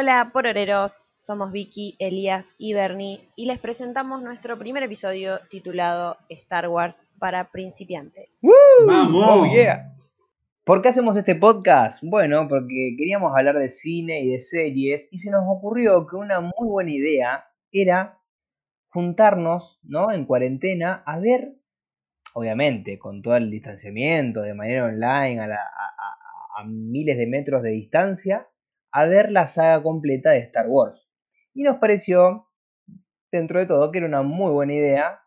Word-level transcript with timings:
Hola 0.00 0.30
pororeros, 0.32 1.06
somos 1.16 1.50
Vicky, 1.50 1.96
Elías 1.98 2.54
y 2.56 2.72
Bernie 2.72 3.18
y 3.34 3.46
les 3.46 3.58
presentamos 3.58 4.22
nuestro 4.22 4.56
primer 4.56 4.84
episodio 4.84 5.40
titulado 5.50 6.16
Star 6.28 6.68
Wars 6.68 7.04
para 7.18 7.50
principiantes. 7.50 8.38
¡Vamos! 8.86 9.26
Oh, 9.28 9.44
yeah. 9.52 9.92
¿Por 10.62 10.82
qué 10.82 10.90
hacemos 10.90 11.16
este 11.16 11.34
podcast? 11.34 12.00
Bueno, 12.04 12.46
porque 12.46 12.94
queríamos 12.96 13.32
hablar 13.36 13.58
de 13.58 13.70
cine 13.70 14.20
y 14.20 14.28
de 14.30 14.38
series 14.38 15.08
y 15.10 15.18
se 15.18 15.32
nos 15.32 15.42
ocurrió 15.48 16.06
que 16.06 16.14
una 16.14 16.38
muy 16.40 16.68
buena 16.68 16.92
idea 16.92 17.48
era 17.72 18.20
juntarnos, 18.90 19.80
¿no? 19.82 20.12
En 20.12 20.26
cuarentena 20.26 21.02
a 21.06 21.18
ver, 21.18 21.54
obviamente, 22.34 23.00
con 23.00 23.20
todo 23.20 23.34
el 23.34 23.50
distanciamiento, 23.50 24.42
de 24.42 24.54
manera 24.54 24.84
online, 24.84 25.40
a, 25.40 25.48
la- 25.48 25.56
a- 25.56 26.60
a- 26.60 26.60
a 26.62 26.64
miles 26.68 27.18
de 27.18 27.26
metros 27.26 27.64
de 27.64 27.70
distancia, 27.70 28.46
a 28.92 29.06
ver 29.06 29.30
la 29.32 29.46
saga 29.46 29.82
completa 29.82 30.30
de 30.30 30.38
Star 30.40 30.66
Wars. 30.68 31.08
Y 31.54 31.62
nos 31.64 31.78
pareció, 31.78 32.48
dentro 33.32 33.60
de 33.60 33.66
todo, 33.66 33.90
que 33.90 33.98
era 33.98 34.06
una 34.06 34.22
muy 34.22 34.52
buena 34.52 34.74
idea 34.74 35.20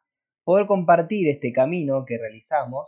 poder 0.43 0.67
compartir 0.67 1.27
este 1.29 1.53
camino 1.53 2.05
que 2.05 2.17
realizamos 2.17 2.87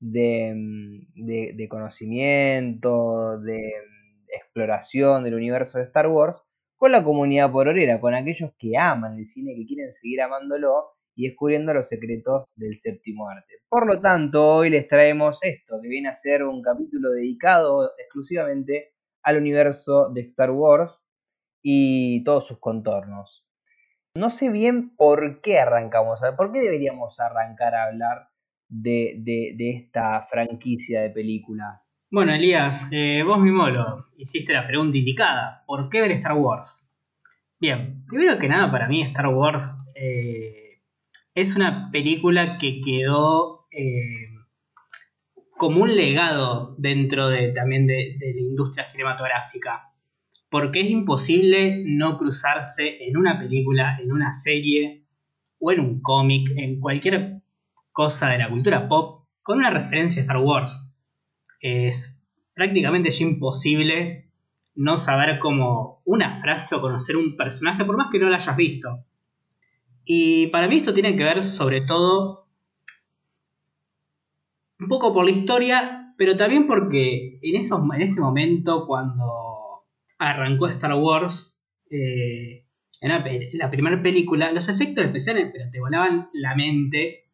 de, 0.00 0.52
mm, 0.54 1.24
de- 1.56 1.68
conocimiento, 1.68 3.38
de 3.40 3.58
mm, 3.58 4.24
exploración 4.34 5.24
del 5.24 5.34
universo 5.34 5.78
de 5.78 5.84
Star 5.84 6.08
Wars 6.08 6.38
con 6.76 6.92
la 6.92 7.04
comunidad 7.04 7.50
pororera, 7.52 8.00
con 8.00 8.14
aquellos 8.14 8.52
que 8.58 8.76
aman 8.76 9.18
el 9.18 9.24
cine, 9.26 9.54
que 9.56 9.66
quieren 9.66 9.92
seguir 9.92 10.20
amándolo 10.22 10.86
y 11.14 11.28
descubriendo 11.28 11.72
los 11.74 11.88
secretos 11.88 12.50
del 12.56 12.74
séptimo 12.74 13.28
arte. 13.28 13.54
Por 13.68 13.86
lo 13.86 14.00
tanto, 14.00 14.56
hoy 14.56 14.70
les 14.70 14.88
traemos 14.88 15.42
esto, 15.44 15.78
que 15.80 15.88
viene 15.88 16.08
a 16.08 16.14
ser 16.14 16.42
un 16.44 16.62
capítulo 16.62 17.10
dedicado 17.10 17.92
exclusivamente 17.98 18.92
al 19.22 19.36
universo 19.38 20.08
de 20.10 20.22
Star 20.22 20.50
Wars 20.50 20.92
y 21.62 22.22
todos 22.24 22.46
sus 22.46 22.58
contornos. 22.58 23.46
No 24.14 24.28
sé 24.30 24.50
bien 24.50 24.94
por 24.96 25.40
qué 25.40 25.58
arrancamos, 25.58 26.20
por 26.36 26.52
qué 26.52 26.60
deberíamos 26.60 27.18
arrancar 27.20 27.74
a 27.74 27.84
hablar 27.84 28.28
de, 28.68 29.14
de- 29.18 29.54
de 29.56 29.70
esta 29.70 30.26
franquicia 30.30 31.00
de 31.02 31.10
películas. 31.10 31.98
Bueno, 32.10 32.34
Elías, 32.34 32.88
eh, 32.92 33.22
vos 33.26 33.38
mismo 33.38 33.68
lo 33.68 34.06
hiciste 34.18 34.52
la 34.52 34.66
pregunta 34.66 34.98
indicada. 34.98 35.62
¿Por 35.66 35.88
qué 35.88 36.02
ver 36.02 36.10
Star 36.12 36.34
Wars? 36.34 36.92
Bien, 37.58 38.04
primero 38.06 38.38
que 38.38 38.48
nada, 38.48 38.70
para 38.70 38.88
mí 38.88 39.02
Star 39.02 39.28
Wars 39.28 39.78
eh, 39.94 40.82
es 41.34 41.56
una 41.56 41.90
película 41.90 42.58
que 42.58 42.80
quedó 42.82 43.66
eh, 43.70 44.26
como 45.62 45.82
un 45.82 45.94
legado 45.94 46.74
dentro 46.76 47.28
de, 47.28 47.52
también 47.52 47.86
de, 47.86 48.16
de 48.18 48.34
la 48.34 48.40
industria 48.40 48.82
cinematográfica. 48.82 49.92
Porque 50.50 50.80
es 50.80 50.90
imposible 50.90 51.84
no 51.86 52.18
cruzarse 52.18 52.96
en 53.04 53.16
una 53.16 53.38
película, 53.38 53.96
en 54.02 54.10
una 54.10 54.32
serie 54.32 55.04
o 55.60 55.70
en 55.70 55.78
un 55.78 56.02
cómic, 56.02 56.50
en 56.56 56.80
cualquier 56.80 57.42
cosa 57.92 58.30
de 58.30 58.38
la 58.38 58.50
cultura 58.50 58.88
pop, 58.88 59.24
con 59.44 59.58
una 59.58 59.70
referencia 59.70 60.22
a 60.22 60.24
Star 60.24 60.38
Wars 60.38 60.92
es 61.60 62.20
prácticamente 62.54 63.12
ya 63.12 63.24
imposible 63.24 64.32
no 64.74 64.96
saber 64.96 65.38
como 65.38 66.02
una 66.04 66.40
frase 66.40 66.74
o 66.74 66.80
conocer 66.80 67.16
un 67.16 67.36
personaje 67.36 67.84
por 67.84 67.96
más 67.96 68.08
que 68.10 68.18
no 68.18 68.28
lo 68.28 68.34
hayas 68.34 68.56
visto. 68.56 69.04
Y 70.04 70.48
para 70.48 70.66
mí 70.66 70.78
esto 70.78 70.92
tiene 70.92 71.14
que 71.14 71.22
ver 71.22 71.44
sobre 71.44 71.82
todo 71.82 72.41
un 74.82 74.88
poco 74.88 75.14
por 75.14 75.24
la 75.24 75.30
historia, 75.30 76.14
pero 76.18 76.36
también 76.36 76.66
porque 76.66 77.38
en, 77.42 77.56
esos, 77.56 77.80
en 77.94 78.02
ese 78.02 78.20
momento 78.20 78.86
cuando 78.86 79.84
arrancó 80.18 80.68
Star 80.68 80.94
Wars, 80.94 81.58
eh, 81.90 82.66
en 83.00 83.58
la, 83.58 83.70
primera 83.70 84.00
película, 84.00 84.52
los 84.52 84.68
efectos 84.68 85.04
especiales 85.04 85.50
pero 85.52 85.68
te 85.70 85.80
volaban 85.80 86.28
la 86.32 86.54
mente 86.54 87.24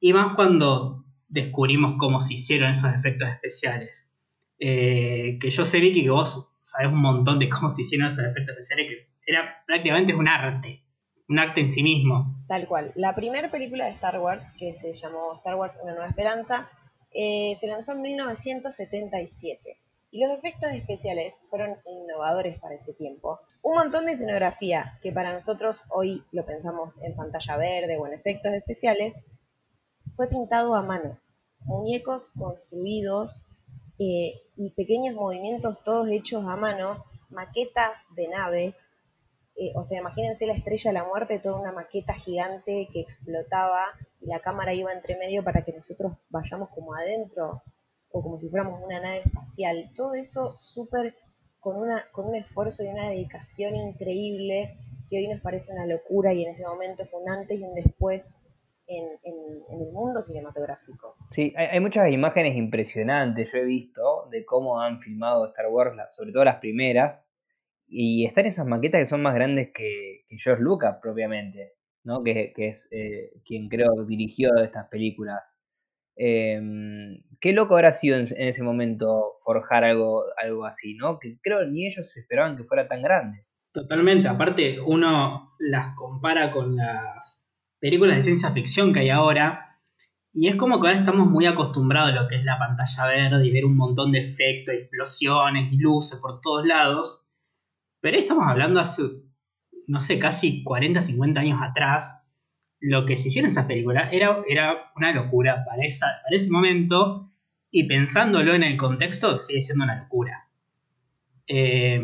y 0.00 0.14
más 0.14 0.34
cuando 0.34 1.04
descubrimos 1.28 1.96
cómo 1.98 2.20
se 2.22 2.34
hicieron 2.34 2.70
esos 2.70 2.94
efectos 2.94 3.28
especiales. 3.28 4.10
Eh, 4.58 5.38
que 5.40 5.50
yo 5.50 5.64
sé, 5.64 5.78
Vicky, 5.80 6.04
que 6.04 6.10
vos 6.10 6.56
sabés 6.60 6.92
un 6.92 7.00
montón 7.00 7.38
de 7.38 7.48
cómo 7.48 7.70
se 7.70 7.82
hicieron 7.82 8.06
esos 8.06 8.24
efectos 8.24 8.56
especiales, 8.56 8.90
que 8.90 9.30
era 9.30 9.62
prácticamente 9.66 10.14
un 10.14 10.26
arte, 10.26 10.84
un 11.28 11.38
arte 11.38 11.60
en 11.60 11.70
sí 11.70 11.82
mismo. 11.82 12.42
Tal 12.48 12.66
cual. 12.66 12.92
La 12.96 13.14
primera 13.14 13.50
película 13.50 13.84
de 13.84 13.90
Star 13.90 14.18
Wars, 14.18 14.52
que 14.58 14.72
se 14.72 14.92
llamó 14.94 15.34
Star 15.34 15.56
Wars 15.56 15.78
Una 15.82 15.92
Nueva 15.92 16.08
Esperanza, 16.08 16.70
eh, 17.12 17.54
se 17.56 17.66
lanzó 17.66 17.92
en 17.92 18.02
1977. 18.02 19.78
Y 20.12 20.20
los 20.20 20.30
efectos 20.36 20.72
especiales 20.72 21.40
fueron 21.44 21.76
innovadores 21.86 22.58
para 22.58 22.74
ese 22.74 22.94
tiempo. 22.94 23.40
Un 23.62 23.74
montón 23.74 24.06
de 24.06 24.12
escenografía, 24.12 24.98
que 25.02 25.12
para 25.12 25.32
nosotros 25.32 25.84
hoy 25.90 26.24
lo 26.32 26.44
pensamos 26.46 27.00
en 27.02 27.14
pantalla 27.14 27.56
verde 27.56 27.96
o 27.98 28.06
en 28.06 28.14
efectos 28.14 28.52
especiales, 28.52 29.22
fue 30.12 30.28
pintado 30.28 30.74
a 30.74 30.82
mano. 30.82 31.20
Muñecos 31.60 32.28
construidos 32.36 33.44
eh, 33.98 34.42
y 34.56 34.70
pequeños 34.70 35.14
movimientos 35.14 35.84
todos 35.84 36.08
hechos 36.08 36.44
a 36.46 36.56
mano, 36.56 37.04
maquetas 37.28 38.06
de 38.16 38.28
naves. 38.28 38.92
eh, 39.56 39.72
o 39.76 39.84
sea, 39.84 40.00
imagínense 40.00 40.46
la 40.46 40.54
estrella 40.54 40.90
de 40.90 40.94
la 40.94 41.04
muerte, 41.04 41.38
toda 41.38 41.60
una 41.60 41.72
maqueta 41.72 42.14
gigante 42.14 42.88
que 42.92 43.00
explotaba 43.00 43.84
y 44.20 44.26
la 44.26 44.40
cámara 44.40 44.74
iba 44.74 44.92
entre 44.92 45.16
medio 45.16 45.42
para 45.42 45.64
que 45.64 45.72
nosotros 45.72 46.12
vayamos 46.28 46.68
como 46.70 46.94
adentro 46.94 47.62
o 48.10 48.22
como 48.22 48.38
si 48.38 48.48
fuéramos 48.48 48.82
una 48.82 49.00
nave 49.00 49.22
espacial. 49.24 49.90
Todo 49.94 50.14
eso 50.14 50.56
súper 50.58 51.14
con, 51.58 51.76
una, 51.76 52.02
con 52.12 52.26
un 52.26 52.36
esfuerzo 52.36 52.84
y 52.84 52.88
una 52.88 53.08
dedicación 53.08 53.74
increíble 53.76 54.76
que 55.08 55.18
hoy 55.18 55.28
nos 55.28 55.40
parece 55.40 55.72
una 55.72 55.86
locura 55.86 56.32
y 56.32 56.42
en 56.42 56.50
ese 56.50 56.64
momento 56.64 57.04
fue 57.04 57.20
un 57.22 57.30
antes 57.30 57.58
y 57.58 57.64
un 57.64 57.74
después 57.74 58.38
en, 58.86 59.04
en- 59.22 59.80
el 59.80 59.92
mundo 59.92 60.20
cinematográfico. 60.20 61.16
Sí, 61.30 61.54
hay, 61.56 61.78
muchas 61.80 62.10
imágenes 62.10 62.56
impresionantes, 62.56 63.50
yo 63.52 63.58
he 63.58 63.64
visto, 63.64 64.28
de 64.30 64.44
cómo 64.44 64.80
han 64.80 65.00
filmado 65.00 65.46
Star 65.48 65.68
Wars, 65.68 65.96
sobre 66.12 66.32
todo 66.32 66.44
las 66.44 66.56
primeras, 66.56 67.26
y 67.86 68.26
están 68.26 68.46
esas 68.46 68.66
maquetas 68.66 69.00
que 69.00 69.06
son 69.06 69.22
más 69.22 69.34
grandes 69.34 69.70
que, 69.72 70.24
que 70.28 70.36
George 70.38 70.62
Lucas 70.62 70.98
propiamente, 71.00 71.74
¿no? 72.04 72.22
Que, 72.22 72.52
que 72.54 72.68
es 72.68 72.88
eh, 72.90 73.32
quien 73.44 73.68
creo 73.68 74.04
dirigió 74.04 74.50
estas 74.62 74.88
películas. 74.88 75.42
Em, 76.16 77.22
qué 77.40 77.52
loco 77.52 77.74
habrá 77.74 77.92
sido 77.92 78.18
en, 78.18 78.26
ese 78.36 78.62
momento 78.62 79.38
forjar 79.44 79.84
algo, 79.84 80.24
algo 80.42 80.66
así, 80.66 80.94
¿no? 80.94 81.18
Que 81.18 81.38
creo 81.42 81.64
ni 81.66 81.86
ellos 81.86 82.14
esperaban 82.16 82.56
que 82.56 82.64
fuera 82.64 82.88
tan 82.88 83.02
grande. 83.02 83.46
Totalmente, 83.72 84.28
aparte 84.28 84.80
uno 84.80 85.54
las 85.58 85.94
compara 85.94 86.52
con 86.52 86.76
las 86.76 87.48
películas 87.78 88.16
de 88.16 88.22
ciencia 88.22 88.50
ficción 88.50 88.92
que 88.92 89.00
hay 89.00 89.10
ahora, 89.10 89.78
y 90.32 90.48
es 90.48 90.56
como 90.56 90.80
que 90.80 90.88
ahora 90.88 90.98
estamos 90.98 91.28
muy 91.28 91.46
acostumbrados 91.46 92.12
a 92.12 92.22
lo 92.22 92.28
que 92.28 92.36
es 92.36 92.44
la 92.44 92.58
pantalla 92.58 93.06
verde 93.06 93.46
y 93.46 93.52
ver 93.52 93.64
un 93.64 93.76
montón 93.76 94.12
de 94.12 94.20
efectos, 94.20 94.74
explosiones 94.74 95.72
y 95.72 95.78
luces 95.78 96.18
por 96.18 96.40
todos 96.40 96.66
lados, 96.66 97.24
pero 98.00 98.16
ahí 98.16 98.22
estamos 98.22 98.44
hablando 98.46 98.80
hace, 98.80 99.02
no 99.90 100.00
sé, 100.00 100.20
casi 100.20 100.62
40, 100.62 101.02
50 101.02 101.40
años 101.40 101.58
atrás, 101.60 102.24
lo 102.78 103.04
que 103.06 103.16
se 103.16 103.28
hicieron 103.28 103.48
en 103.48 103.52
esas 103.52 103.66
películas 103.66 104.08
era, 104.12 104.40
era 104.48 104.92
una 104.94 105.12
locura 105.12 105.64
para, 105.66 105.82
para 105.82 106.36
ese 106.36 106.50
momento, 106.50 107.32
y 107.72 107.84
pensándolo 107.84 108.54
en 108.54 108.62
el 108.62 108.76
contexto 108.76 109.34
sigue 109.34 109.60
siendo 109.60 109.84
una 109.84 110.00
locura. 110.00 110.48
Eh, 111.48 112.00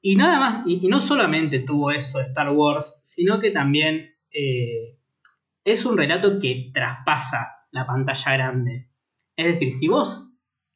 y 0.00 0.16
nada 0.16 0.38
más, 0.38 0.62
y, 0.66 0.86
y 0.86 0.88
no 0.88 1.00
solamente 1.00 1.58
tuvo 1.58 1.90
eso 1.90 2.20
Star 2.20 2.50
Wars, 2.50 3.00
sino 3.02 3.40
que 3.40 3.50
también 3.50 4.14
eh, 4.30 4.98
es 5.64 5.84
un 5.84 5.98
relato 5.98 6.38
que 6.38 6.70
traspasa 6.72 7.66
la 7.72 7.86
pantalla 7.86 8.32
grande. 8.34 8.88
Es 9.34 9.46
decir, 9.46 9.72
si 9.72 9.88
vos 9.88 10.32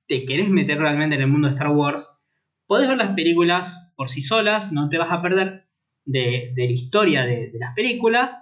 te 0.08 0.24
querés 0.24 0.48
meter 0.48 0.78
realmente 0.78 1.14
en 1.14 1.22
el 1.22 1.28
mundo 1.28 1.46
de 1.46 1.54
Star 1.54 1.70
Wars, 1.70 2.18
podés 2.66 2.88
ver 2.88 2.98
las 2.98 3.14
películas 3.14 3.92
por 3.94 4.10
sí 4.10 4.20
solas, 4.20 4.72
no 4.72 4.88
te 4.88 4.98
vas 4.98 5.12
a 5.12 5.22
perder 5.22 5.65
de, 6.06 6.52
de 6.54 6.64
la 6.64 6.72
historia 6.72 7.26
de, 7.26 7.50
de 7.50 7.58
las 7.58 7.74
películas, 7.74 8.38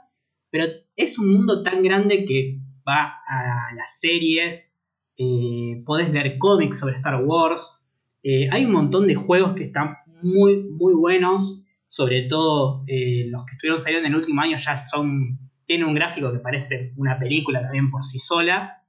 pero 0.51 0.67
es 0.95 1.19
un 1.19 1.33
mundo 1.33 1.65
tan 1.65 1.83
grande 1.83 2.25
que 2.25 2.61
va 2.87 3.21
a 3.27 3.75
las 3.75 3.99
series, 3.99 4.79
eh, 5.17 5.83
podés 5.85 6.13
leer 6.13 6.39
cómics 6.39 6.79
sobre 6.79 6.95
Star 6.95 7.25
Wars, 7.25 7.81
eh, 8.27 8.49
hay 8.51 8.65
un 8.65 8.73
montón 8.73 9.07
de 9.07 9.15
juegos 9.15 9.55
que 9.55 9.65
están 9.65 9.99
muy, 10.23 10.65
muy 10.71 10.95
buenos. 10.95 11.61
Sobre 11.87 12.23
todo 12.23 12.83
eh, 12.89 13.27
los 13.29 13.45
que 13.45 13.53
estuvieron 13.53 13.79
saliendo 13.79 14.09
en 14.09 14.15
el 14.15 14.19
último 14.19 14.41
año 14.41 14.57
ya 14.57 14.77
son. 14.77 15.39
Tienen 15.67 15.87
un 15.87 15.95
gráfico 15.95 16.33
que 16.33 16.41
parece 16.41 16.93
una 16.97 17.19
película 17.19 17.63
también 17.63 17.91
por 17.91 18.03
sí 18.05 18.19
sola. 18.19 18.83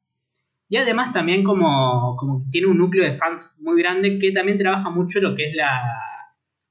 Y 0.67 0.77
además 0.77 1.11
también 1.11 1.43
como, 1.43 2.15
como 2.17 2.45
tiene 2.49 2.67
un 2.67 2.77
núcleo 2.77 3.03
de 3.03 3.13
fans 3.13 3.55
muy 3.59 3.79
grande 3.79 4.17
que 4.17 4.31
también 4.31 4.57
trabaja 4.57 4.89
mucho 4.89 5.19
lo 5.19 5.35
que 5.35 5.49
es 5.49 5.55
la 5.55 5.81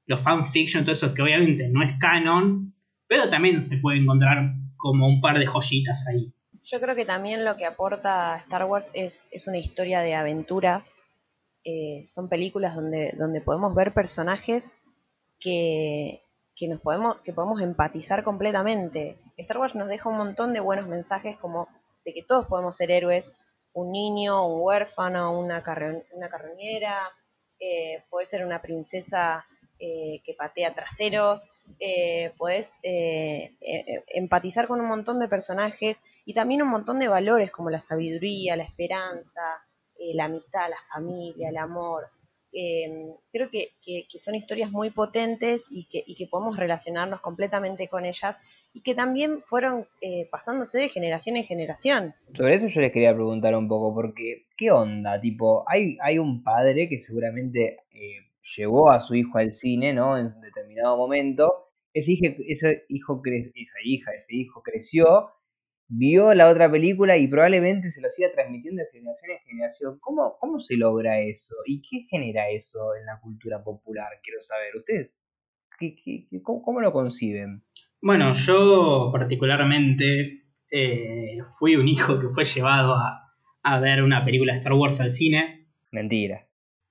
los 0.05 0.21
fanfiction, 0.21 0.83
todo 0.83 0.93
eso 0.93 1.13
que 1.13 1.21
obviamente 1.21 1.67
no 1.69 1.83
es 1.83 1.93
canon, 1.99 2.73
pero 3.07 3.29
también 3.29 3.61
se 3.61 3.77
puede 3.77 3.99
encontrar 3.99 4.53
como 4.77 5.07
un 5.07 5.21
par 5.21 5.39
de 5.39 5.45
joyitas 5.45 6.05
ahí. 6.07 6.33
Yo 6.63 6.79
creo 6.79 6.95
que 6.95 7.05
también 7.05 7.45
lo 7.45 7.57
que 7.57 7.65
aporta 7.65 8.37
Star 8.37 8.65
Wars 8.65 8.91
es, 8.93 9.27
es 9.31 9.47
una 9.47 9.57
historia 9.57 10.01
de 10.01 10.15
aventuras. 10.15 10.97
Eh, 11.63 12.03
son 12.05 12.29
películas 12.29 12.75
donde, 12.75 13.13
donde 13.17 13.41
podemos 13.41 13.73
ver 13.75 13.93
personajes 13.93 14.73
que, 15.39 16.23
que 16.55 16.67
nos 16.67 16.81
podemos, 16.81 17.17
que 17.17 17.33
podemos 17.33 17.61
empatizar 17.61 18.23
completamente. 18.23 19.19
Star 19.37 19.57
Wars 19.57 19.75
nos 19.75 19.87
deja 19.87 20.09
un 20.09 20.17
montón 20.17 20.53
de 20.53 20.59
buenos 20.59 20.87
mensajes 20.87 21.37
como 21.37 21.67
de 22.03 22.13
que 22.13 22.23
todos 22.23 22.47
podemos 22.47 22.75
ser 22.75 22.91
héroes, 22.91 23.41
un 23.73 23.91
niño, 23.91 24.47
un 24.47 24.61
huérfano, 24.63 25.37
una, 25.37 25.63
una 26.13 26.29
carroñera, 26.29 27.11
eh, 27.59 28.03
puede 28.09 28.25
ser 28.25 28.45
una 28.45 28.61
princesa 28.61 29.45
eh, 29.77 30.21
que 30.23 30.33
patea 30.33 30.73
traseros, 30.73 31.49
eh, 31.81 32.31
puedes 32.37 32.75
eh, 32.81 33.57
empatizar 34.07 34.67
con 34.67 34.79
un 34.79 34.87
montón 34.87 35.19
de 35.19 35.27
personajes 35.27 36.01
y 36.23 36.33
también 36.33 36.61
un 36.61 36.69
montón 36.69 36.97
de 36.97 37.09
valores 37.09 37.51
como 37.51 37.69
la 37.69 37.81
sabiduría, 37.81 38.55
la 38.55 38.63
esperanza, 38.63 39.41
la 40.13 40.25
amistad, 40.25 40.69
la 40.69 40.77
familia, 40.93 41.49
el 41.49 41.57
amor. 41.57 42.05
creo 43.33 43.49
que, 43.49 43.73
son 44.17 44.35
historias 44.35 44.71
muy 44.71 44.91
potentes 44.91 45.67
y 45.69 45.89
que, 45.89 46.01
y 46.07 46.15
que 46.15 46.27
podemos 46.27 46.55
relacionarnos 46.55 47.19
completamente 47.19 47.89
con 47.89 48.05
ellas 48.05 48.37
y 48.73 48.81
que 48.81 48.95
también 48.95 49.43
fueron 49.45 49.89
pasándose 50.31 50.77
de 50.77 50.87
generación 50.87 51.35
en 51.35 51.43
generación. 51.43 52.15
Sobre 52.33 52.55
eso 52.55 52.67
yo 52.67 52.79
les 52.79 52.93
quería 52.93 53.13
preguntar 53.13 53.53
un 53.55 53.67
poco, 53.67 53.93
porque 53.93 54.45
¿qué 54.55 54.71
onda? 54.71 55.19
Tipo, 55.19 55.65
hay, 55.67 55.97
hay 56.01 56.17
un 56.17 56.43
padre 56.43 56.87
que 56.87 57.01
seguramente 57.01 57.79
llevó 58.55 58.91
a 58.91 59.01
su 59.01 59.15
hijo 59.15 59.37
al 59.37 59.51
cine, 59.51 59.93
¿no? 59.93 60.17
En 60.17 60.27
un 60.27 60.41
determinado 60.41 60.97
momento. 60.97 61.71
Ese 61.93 62.13
hijo, 62.13 62.35
ese 62.47 62.85
hijo 62.89 63.21
esa 63.25 63.77
hija, 63.83 64.11
ese 64.11 64.35
hijo 64.35 64.61
creció, 64.61 65.31
vio 65.87 66.33
la 66.33 66.49
otra 66.49 66.69
película 66.69 67.17
y 67.17 67.27
probablemente 67.27 67.89
se 67.89 68.01
lo 68.01 68.09
siga 68.09 68.31
transmitiendo 68.33 68.83
de 68.83 68.89
generación 68.91 69.31
en 69.31 69.39
generación. 69.39 69.97
¿Cómo, 70.01 70.35
cómo 70.39 70.59
se 70.59 70.75
logra 70.75 71.19
eso? 71.19 71.55
¿Y 71.65 71.81
qué 71.81 72.05
genera 72.09 72.49
eso 72.49 72.95
en 72.99 73.05
la 73.05 73.19
cultura 73.21 73.63
popular? 73.63 74.09
Quiero 74.21 74.41
saber. 74.41 74.75
¿Ustedes 74.75 75.17
cómo, 76.43 76.81
lo 76.81 76.91
conciben? 76.91 77.63
Bueno, 78.01 78.33
yo 78.33 79.09
particularmente 79.11 80.43
eh, 80.71 81.37
fui 81.57 81.75
un 81.77 81.87
hijo 81.87 82.19
que 82.19 82.27
fue 82.27 82.43
llevado 82.43 82.93
a, 82.93 83.33
a 83.63 83.79
ver 83.79 84.03
una 84.03 84.25
película 84.25 84.53
de 84.53 84.59
Star 84.59 84.73
Wars 84.73 84.99
al 84.99 85.09
cine. 85.09 85.69
Mentira 85.91 86.44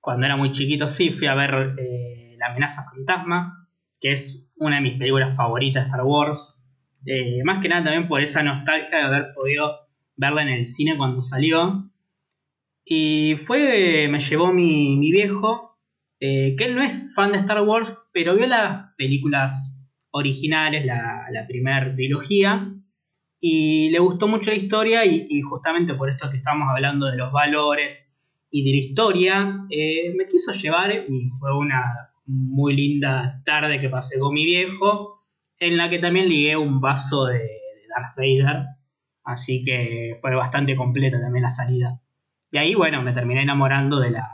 cuando 0.05 0.27
era 0.27 0.35
muy 0.35 0.51
chiquito 0.51 0.87
sí 0.87 1.09
fui 1.09 1.25
a 1.25 1.33
ver 1.33 1.73
eh, 1.79 2.35
La 2.37 2.51
amenaza 2.51 2.85
fantasma, 2.93 3.67
que 3.99 4.11
es 4.11 4.47
una 4.55 4.75
de 4.75 4.83
mis 4.83 4.99
películas 4.99 5.35
favoritas 5.35 5.83
de 5.83 5.89
Star 5.89 6.05
Wars. 6.05 6.61
Eh, 7.07 7.41
más 7.43 7.59
que 7.59 7.69
nada 7.69 7.85
también 7.85 8.07
por 8.07 8.21
esa 8.21 8.43
nostalgia 8.43 8.99
de 8.99 9.03
haber 9.03 9.33
podido 9.33 9.79
verla 10.15 10.43
en 10.43 10.49
el 10.49 10.65
cine 10.65 10.95
cuando 10.95 11.21
salió. 11.21 11.91
Y 12.85 13.35
fue, 13.47 14.07
me 14.07 14.19
llevó 14.19 14.53
mi, 14.53 15.11
viejo, 15.11 15.79
eh, 16.19 16.55
que 16.55 16.65
él 16.65 16.75
no 16.75 16.83
es 16.83 17.11
fan 17.15 17.31
de 17.31 17.39
Star 17.39 17.61
Wars, 17.61 17.97
pero 18.13 18.35
vio 18.35 18.45
las 18.45 18.93
películas 18.97 19.81
originales, 20.11 20.85
la, 20.85 21.25
la 21.31 21.47
primera 21.47 21.91
trilogía, 21.93 22.71
y 23.39 23.89
le 23.89 23.97
gustó 23.97 24.27
mucho 24.27 24.51
la 24.51 24.57
historia 24.57 25.03
y, 25.03 25.25
y, 25.27 25.41
justamente 25.41 25.95
por 25.95 26.11
esto 26.11 26.29
que 26.29 26.37
estamos 26.37 26.67
hablando 26.69 27.07
de 27.07 27.17
los 27.17 27.31
valores 27.31 28.04
y 28.55 28.63
de 28.63 28.71
la 28.71 28.77
historia, 28.77 29.67
eh, 29.69 30.13
me 30.15 30.29
quiso 30.29 30.53
llevar 30.53 30.89
y 31.09 31.29
fue 31.41 31.53
una 31.57 32.13
muy 32.25 32.73
linda 32.73 33.41
tarde 33.45 33.81
que 33.81 33.89
pasé 33.89 34.17
con 34.17 34.33
mi 34.33 34.45
viejo, 34.45 35.25
en 35.59 35.75
la 35.75 35.89
que 35.89 35.99
también 35.99 36.29
ligué 36.29 36.55
un 36.55 36.79
vaso 36.79 37.25
de, 37.25 37.49
Darth 37.89 38.15
Vader, 38.15 38.67
así 39.25 39.65
que 39.65 40.17
fue 40.21 40.33
bastante 40.35 40.77
completa 40.77 41.19
también 41.19 41.43
la 41.43 41.49
salida. 41.49 41.99
Y 42.49 42.57
ahí, 42.57 42.75
bueno, 42.75 43.01
me 43.01 43.11
terminé 43.11 43.41
enamorando 43.41 43.99
de 43.99 44.11
la, 44.11 44.33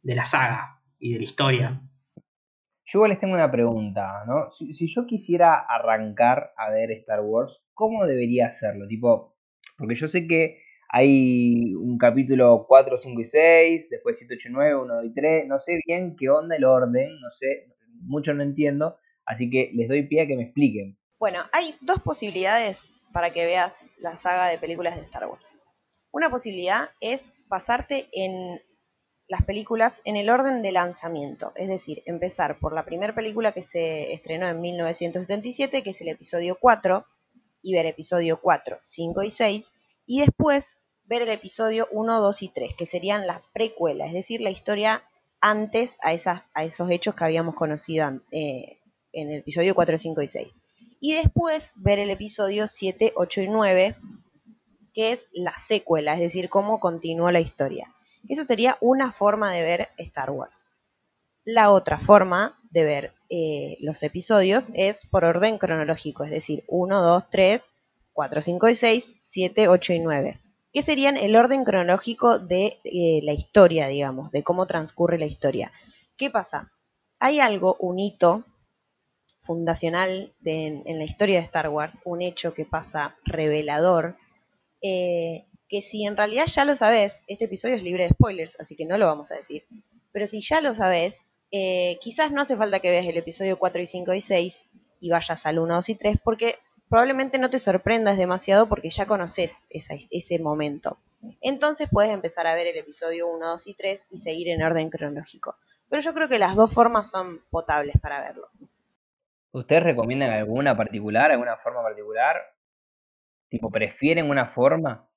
de 0.00 0.14
la 0.14 0.24
saga 0.24 0.80
y 0.98 1.12
de 1.12 1.18
la 1.18 1.24
historia. 1.24 1.82
Yo 2.86 3.06
les 3.06 3.18
tengo 3.18 3.34
una 3.34 3.50
pregunta, 3.50 4.24
¿no? 4.26 4.50
Si, 4.50 4.72
si, 4.72 4.86
yo 4.86 5.04
quisiera 5.04 5.58
arrancar 5.58 6.54
a 6.56 6.70
ver 6.70 6.90
Star 6.92 7.20
Wars, 7.20 7.62
¿cómo 7.74 8.06
debería 8.06 8.46
hacerlo? 8.46 8.88
Tipo, 8.88 9.36
porque 9.76 9.94
yo 9.94 10.08
sé 10.08 10.26
que 10.26 10.69
hay 10.92 11.74
un 11.74 11.98
capítulo 11.98 12.66
4, 12.66 12.98
5 12.98 13.20
y 13.20 13.24
6, 13.24 13.90
después 13.90 14.18
7, 14.18 14.34
8 14.34 14.48
y 14.48 14.52
9, 14.52 14.76
1, 14.76 14.94
2 14.96 15.04
y 15.04 15.14
3. 15.14 15.46
No 15.46 15.60
sé 15.60 15.80
bien 15.86 16.16
qué 16.18 16.28
onda 16.28 16.56
el 16.56 16.64
orden, 16.64 17.20
no 17.20 17.30
sé, 17.30 17.68
mucho 18.02 18.34
no 18.34 18.42
entiendo. 18.42 18.98
Así 19.24 19.48
que 19.48 19.70
les 19.72 19.88
doy 19.88 20.02
pie 20.08 20.22
a 20.22 20.26
que 20.26 20.36
me 20.36 20.42
expliquen. 20.42 20.98
Bueno, 21.20 21.38
hay 21.52 21.76
dos 21.80 22.00
posibilidades 22.02 22.90
para 23.12 23.30
que 23.30 23.46
veas 23.46 23.88
la 23.98 24.16
saga 24.16 24.48
de 24.48 24.58
películas 24.58 24.96
de 24.96 25.02
Star 25.02 25.26
Wars. 25.28 25.58
Una 26.10 26.28
posibilidad 26.28 26.88
es 27.00 27.34
basarte 27.46 28.08
en 28.12 28.60
las 29.28 29.44
películas 29.44 30.02
en 30.04 30.16
el 30.16 30.28
orden 30.28 30.60
de 30.60 30.72
lanzamiento, 30.72 31.52
es 31.54 31.68
decir, 31.68 32.02
empezar 32.04 32.58
por 32.58 32.74
la 32.74 32.84
primera 32.84 33.14
película 33.14 33.52
que 33.52 33.62
se 33.62 34.12
estrenó 34.12 34.48
en 34.48 34.60
1977, 34.60 35.84
que 35.84 35.90
es 35.90 36.00
el 36.00 36.08
episodio 36.08 36.56
4, 36.60 37.06
y 37.62 37.74
ver 37.74 37.86
episodio 37.86 38.40
4, 38.40 38.80
5 38.82 39.22
y 39.22 39.30
6, 39.30 39.72
y 40.06 40.18
después 40.18 40.79
ver 41.10 41.22
el 41.22 41.30
episodio 41.30 41.88
1, 41.90 42.20
2 42.20 42.42
y 42.42 42.48
3, 42.50 42.74
que 42.76 42.86
serían 42.86 43.26
las 43.26 43.40
precuelas, 43.52 44.08
es 44.08 44.14
decir, 44.14 44.40
la 44.40 44.50
historia 44.50 45.02
antes 45.40 45.98
a, 46.02 46.12
esas, 46.12 46.42
a 46.54 46.62
esos 46.62 46.88
hechos 46.88 47.16
que 47.16 47.24
habíamos 47.24 47.56
conocido 47.56 48.20
eh, 48.30 48.78
en 49.12 49.32
el 49.32 49.40
episodio 49.40 49.74
4, 49.74 49.98
5 49.98 50.22
y 50.22 50.28
6. 50.28 50.60
Y 51.00 51.14
después 51.16 51.72
ver 51.74 51.98
el 51.98 52.10
episodio 52.10 52.68
7, 52.68 53.12
8 53.16 53.40
y 53.40 53.48
9, 53.48 53.96
que 54.94 55.10
es 55.10 55.30
la 55.32 55.52
secuela, 55.56 56.14
es 56.14 56.20
decir, 56.20 56.48
cómo 56.48 56.78
continúa 56.78 57.32
la 57.32 57.40
historia. 57.40 57.92
Esa 58.28 58.44
sería 58.44 58.78
una 58.80 59.10
forma 59.10 59.52
de 59.52 59.62
ver 59.62 59.88
Star 59.98 60.30
Wars. 60.30 60.66
La 61.42 61.72
otra 61.72 61.98
forma 61.98 62.56
de 62.70 62.84
ver 62.84 63.14
eh, 63.30 63.78
los 63.80 64.04
episodios 64.04 64.70
es 64.74 65.06
por 65.06 65.24
orden 65.24 65.58
cronológico, 65.58 66.22
es 66.22 66.30
decir, 66.30 66.62
1, 66.68 67.02
2, 67.02 67.30
3, 67.30 67.74
4, 68.12 68.42
5 68.42 68.68
y 68.68 68.74
6, 68.76 69.14
7, 69.18 69.66
8 69.66 69.92
y 69.94 69.98
9 69.98 70.40
que 70.72 70.82
serían 70.82 71.16
el 71.16 71.36
orden 71.36 71.64
cronológico 71.64 72.38
de 72.38 72.80
eh, 72.84 73.20
la 73.22 73.32
historia, 73.32 73.88
digamos, 73.88 74.30
de 74.32 74.42
cómo 74.42 74.66
transcurre 74.66 75.18
la 75.18 75.26
historia. 75.26 75.72
¿Qué 76.16 76.30
pasa? 76.30 76.72
Hay 77.18 77.40
algo, 77.40 77.76
un 77.80 77.98
hito 77.98 78.44
fundacional 79.38 80.34
en 80.44 80.98
la 80.98 81.04
historia 81.04 81.38
de 81.38 81.44
Star 81.44 81.68
Wars, 81.70 82.00
un 82.04 82.20
hecho 82.20 82.52
que 82.52 82.66
pasa 82.66 83.16
revelador, 83.24 84.16
eh, 84.82 85.46
que 85.68 85.82
si 85.82 86.04
en 86.04 86.16
realidad 86.16 86.46
ya 86.46 86.64
lo 86.64 86.74
sabes, 86.74 87.22
este 87.26 87.44
episodio 87.44 87.76
es 87.76 87.82
libre 87.82 88.04
de 88.04 88.10
spoilers, 88.10 88.58
así 88.60 88.76
que 88.76 88.86
no 88.86 88.98
lo 88.98 89.06
vamos 89.06 89.30
a 89.30 89.36
decir, 89.36 89.64
pero 90.12 90.26
si 90.26 90.40
ya 90.40 90.60
lo 90.60 90.74
sabes, 90.74 91.26
eh, 91.52 91.98
quizás 92.00 92.32
no 92.32 92.42
hace 92.42 92.56
falta 92.56 92.80
que 92.80 92.90
veas 92.90 93.06
el 93.06 93.16
episodio 93.16 93.58
4 93.58 93.82
y 93.82 93.86
5 93.86 94.14
y 94.14 94.20
6 94.20 94.68
y 95.00 95.10
vayas 95.10 95.46
al 95.46 95.58
1, 95.58 95.74
2 95.74 95.88
y 95.90 95.94
3, 95.94 96.16
porque 96.22 96.58
probablemente 96.90 97.38
no 97.38 97.48
te 97.48 97.60
sorprendas 97.60 98.18
demasiado 98.18 98.68
porque 98.68 98.90
ya 98.90 99.06
conoces 99.06 99.64
ese 99.70 100.38
momento. 100.40 100.98
Entonces 101.40 101.88
puedes 101.90 102.12
empezar 102.12 102.46
a 102.48 102.54
ver 102.54 102.66
el 102.66 102.76
episodio 102.76 103.28
1, 103.28 103.46
2 103.46 103.66
y 103.68 103.74
3 103.74 104.06
y 104.10 104.18
seguir 104.18 104.48
en 104.48 104.62
orden 104.62 104.90
cronológico. 104.90 105.56
Pero 105.88 106.02
yo 106.02 106.12
creo 106.12 106.28
que 106.28 106.40
las 106.40 106.56
dos 106.56 106.74
formas 106.74 107.08
son 107.08 107.40
potables 107.50 107.94
para 108.00 108.20
verlo. 108.20 108.48
¿Ustedes 109.52 109.84
recomiendan 109.84 110.30
alguna 110.30 110.76
particular, 110.76 111.30
alguna 111.30 111.56
forma 111.56 111.82
particular? 111.82 112.36
¿Tipo, 113.48 113.70
prefieren 113.70 114.28
una 114.28 114.46
forma? 114.46 115.08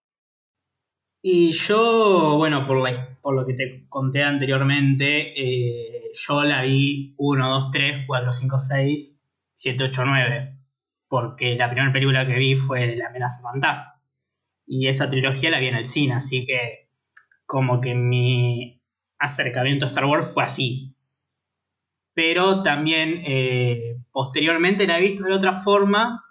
Y 1.24 1.54
yo, 1.54 2.36
bueno, 2.38 2.68
por, 2.68 2.84
por 3.22 3.34
lo 3.34 3.46
que 3.48 3.54
te 3.54 3.88
conté 3.90 4.24
anteriormente, 4.24 5.34
eh, 5.40 6.12
yo 6.14 6.44
la 6.44 6.62
vi 6.62 7.16
1, 7.18 7.50
2, 7.50 7.72
3, 7.72 8.04
4, 8.06 8.32
5, 8.32 8.58
6, 8.58 9.24
7, 9.54 9.84
8, 9.86 10.06
9 10.06 10.63
porque 11.14 11.56
la 11.56 11.70
primera 11.70 11.94
película 11.94 12.26
que 12.26 12.34
vi 12.34 12.56
fue 12.56 12.96
La 12.96 13.10
amenaza 13.10 13.40
fantasma. 13.44 14.02
Y 14.66 14.88
esa 14.88 15.12
trilogía 15.12 15.52
la 15.52 15.60
vi 15.60 15.68
en 15.68 15.76
el 15.76 15.86
cine, 15.86 16.16
así 16.16 16.44
que 16.44 16.90
como 17.46 17.82
que 17.82 17.94
mi 17.94 18.82
acercamiento 19.20 19.86
a 19.86 19.90
Star 19.90 20.06
Wars 20.06 20.32
fue 20.34 20.44
así. 20.44 20.96
Pero 22.16 22.64
también 22.64 23.22
eh, 23.28 24.02
posteriormente 24.12 24.88
la 24.88 24.98
he 24.98 25.02
visto 25.02 25.24
de 25.24 25.34
otra 25.34 25.58
forma 25.58 26.26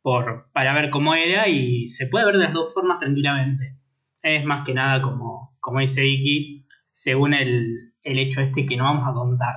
por, 0.00 0.50
para 0.54 0.72
ver 0.72 0.88
cómo 0.88 1.14
era 1.14 1.46
y 1.48 1.86
se 1.86 2.06
puede 2.06 2.24
ver 2.24 2.38
de 2.38 2.44
las 2.44 2.54
dos 2.54 2.72
formas 2.72 3.00
tranquilamente. 3.00 3.76
Es 4.22 4.42
más 4.42 4.64
que 4.64 4.72
nada 4.72 5.02
como, 5.02 5.54
como 5.60 5.80
dice 5.80 6.00
Vicky, 6.00 6.64
según 6.90 7.34
el, 7.34 7.92
el 8.02 8.18
hecho 8.18 8.40
este 8.40 8.64
que 8.64 8.78
no 8.78 8.84
vamos 8.84 9.06
a 9.06 9.12
contar. 9.12 9.54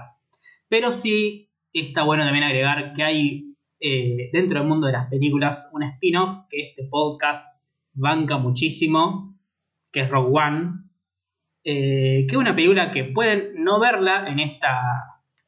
Pero 0.67 0.91
sí 0.91 1.53
está 1.71 2.03
bueno 2.03 2.25
también 2.25 2.43
agregar 2.43 2.91
que 2.91 3.03
hay 3.05 3.46
eh, 3.79 4.29
dentro 4.31 4.59
del 4.59 4.67
mundo 4.67 4.87
de 4.87 4.93
las 4.93 5.07
películas 5.07 5.69
un 5.73 5.83
spin-off 5.83 6.47
que 6.49 6.69
este 6.69 6.83
podcast 6.85 7.61
banca 7.93 8.37
muchísimo, 8.37 9.39
que 9.91 10.01
es 10.01 10.09
Rogue 10.09 10.39
One, 10.39 10.71
eh, 11.63 12.25
que 12.27 12.35
es 12.35 12.37
una 12.37 12.55
película 12.55 12.91
que 12.91 13.03
pueden 13.03 13.63
no 13.63 13.79
verla 13.79 14.27
en 14.27 14.39
esta, 14.39 14.81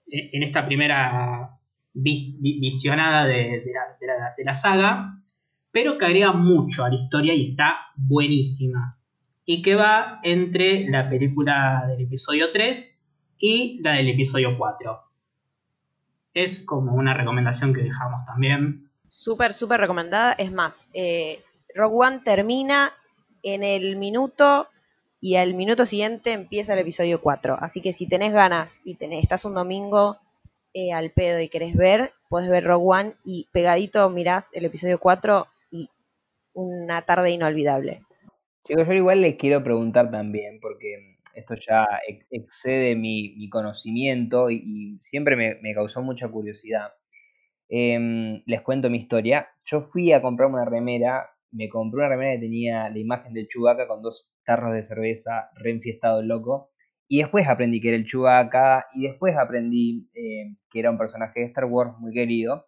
en 0.08 0.44
esta 0.44 0.66
primera 0.66 1.60
visionada 1.94 3.26
de, 3.26 3.64
la, 4.02 4.34
de 4.38 4.44
la 4.44 4.56
saga, 4.56 5.24
pero 5.72 5.98
que 5.98 6.06
agrega 6.06 6.32
mucho 6.32 6.84
a 6.84 6.90
la 6.90 6.96
historia 6.96 7.34
y 7.34 7.52
está 7.52 7.78
buenísima. 7.96 9.00
Y 9.46 9.62
que 9.62 9.76
va 9.76 10.20
entre 10.24 10.88
la 10.90 11.10
película 11.10 11.86
del 11.88 12.02
episodio 12.02 12.52
3 12.52 13.04
y 13.40 13.80
la 13.82 13.94
del 13.94 14.10
episodio 14.10 14.58
4. 14.58 15.09
Es 16.44 16.60
como 16.60 16.94
una 16.94 17.14
recomendación 17.14 17.74
que 17.74 17.82
dejamos 17.82 18.26
también. 18.26 18.90
Súper, 19.10 19.54
súper 19.54 19.82
recomendada. 19.82 20.34
Es 20.34 20.52
más, 20.52 20.88
eh, 20.94 21.42
Rogue 21.76 22.08
One 22.08 22.20
termina 22.24 22.94
en 23.44 23.64
el 23.64 23.98
minuto 23.98 24.70
y 25.20 25.36
al 25.36 25.54
minuto 25.54 25.86
siguiente 25.86 26.32
empieza 26.32 26.74
el 26.74 26.80
episodio 26.80 27.20
4. 27.20 27.58
Así 27.60 27.82
que 27.82 27.92
si 27.92 28.08
tenés 28.08 28.32
ganas 28.32 28.80
y 28.86 28.96
tenés, 28.96 29.24
estás 29.24 29.44
un 29.44 29.54
domingo 29.54 30.18
eh, 30.74 30.94
al 30.94 31.12
pedo 31.12 31.42
y 31.42 31.50
querés 31.50 31.76
ver, 31.76 32.14
puedes 32.30 32.50
ver 32.50 32.64
Rogue 32.64 32.86
One 32.86 33.14
y 33.26 33.48
pegadito 33.52 34.10
mirás 34.10 34.52
el 34.54 34.66
episodio 34.66 34.98
4 34.98 35.48
y 35.72 35.90
una 36.54 37.02
tarde 37.02 37.32
inolvidable. 37.32 38.04
Chicos, 38.66 38.88
yo 38.88 38.94
igual 38.94 39.22
les 39.22 39.36
quiero 39.36 39.64
preguntar 39.64 40.10
también, 40.12 40.60
porque 40.62 41.18
esto 41.34 41.56
ya 41.56 41.86
excede 42.30 42.96
mi, 42.96 43.50
conocimiento 43.50 44.50
y, 44.50 45.00
siempre 45.02 45.36
me, 45.36 45.74
causó 45.74 46.02
mucha 46.02 46.28
curiosidad. 46.30 46.92
Em, 47.70 48.42
les 48.46 48.62
cuento 48.62 48.90
mi 48.90 48.98
historia. 48.98 49.50
Yo 49.66 49.82
fui 49.82 50.12
a 50.12 50.22
comprar 50.22 50.50
una 50.50 50.66
remera, 50.66 51.30
me 51.52 51.70
compré 51.70 52.00
una 52.00 52.10
remera 52.10 52.34
que 52.34 52.46
tenía 52.46 52.90
la 52.90 53.00
imagen 53.00 53.34
del 53.34 53.48
Chewbacca 53.48 53.88
con 53.88 54.02
dos 54.02 54.30
tarros 54.44 54.74
de 54.74 54.84
cerveza, 54.84 55.50
reenfiestado 55.56 56.22
loco. 56.24 56.72
Y 57.08 57.20
después 57.20 57.48
aprendí 57.48 57.82
que 57.82 57.90
era 57.90 57.98
el 57.98 58.06
Chewbacca 58.06 58.86
y 58.94 59.08
después 59.08 59.36
aprendí 59.38 60.10
eh, 60.14 60.56
que 60.70 60.80
era 60.80 60.92
un 60.92 60.98
personaje 60.98 61.40
de 61.40 61.46
Star 61.48 61.66
Wars 61.66 61.94
muy 62.00 62.14
querido. 62.14 62.68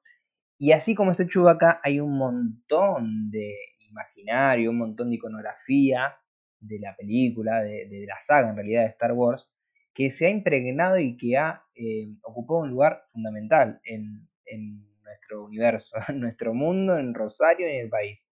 Y 0.58 0.74
así 0.74 0.96
como 0.96 1.12
este 1.12 1.27
Chewbacca 1.27 1.80
hay 1.84 2.00
un 2.00 2.18
montón 2.18 3.32
de 3.32 3.56
imaginario, 3.89 4.72
un 4.72 4.77
montón 4.77 5.10
de 5.10 5.15
iconografía 5.15 6.15
de 6.62 6.80
la 6.80 6.96
película, 6.96 7.62
de, 7.62 8.06
la 8.08 8.20
saga 8.20 8.50
en 8.50 8.56
realidad 8.56 8.84
de 8.84 8.89
Star 8.89 9.13
Wars, 9.13 9.50
que 9.94 10.10
se 10.10 10.27
ha 10.27 10.30
impregnado 10.30 10.98
y 10.98 11.18
que 11.18 11.38
ha 11.38 11.63
eh, 11.75 12.08
ocupado 12.24 12.62
un 12.62 12.70
lugar 12.70 13.03
fundamental 13.12 13.82
en, 13.84 14.27
en, 14.46 14.89
nuestro 15.03 15.44
universo, 15.44 15.96
en 16.08 16.22
nuestro 16.22 16.53
mundo, 16.53 16.98
en 16.98 17.13
Rosario 17.13 17.68
y 17.68 17.72
en 17.72 17.82
el 17.82 17.89
país. 17.89 18.25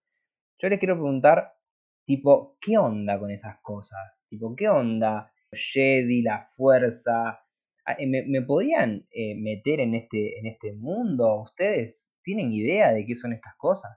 Yo 0.60 0.70
les 0.70 0.80
quiero 0.80 0.96
preguntar, 0.96 1.54
tipo, 2.06 2.58
¿qué 2.62 2.78
onda 2.78 3.20
con 3.20 3.32
esas 3.32 3.60
cosas? 3.62 4.22
Tipo, 4.30 4.56
¿qué 4.56 4.70
onda? 4.70 5.34
Jedi, 5.52 6.22
la 6.22 6.46
fuerza. 6.48 7.42
Ah, 7.86 7.96
eh, 7.98 8.08
¿Me, 8.08 8.42
podrían 8.44 9.08
eh, 9.12 9.36
meter 9.36 9.82
en 9.82 9.96
este, 9.96 10.40
en 10.40 10.46
este 10.46 10.74
mundo? 10.74 11.42
¿Ustedes 11.42 12.14
tienen 12.24 12.52
idea 12.52 12.94
de 12.94 13.06
qué 13.06 13.16
son 13.16 13.34
estas 13.34 13.56
cosas? 13.58 13.92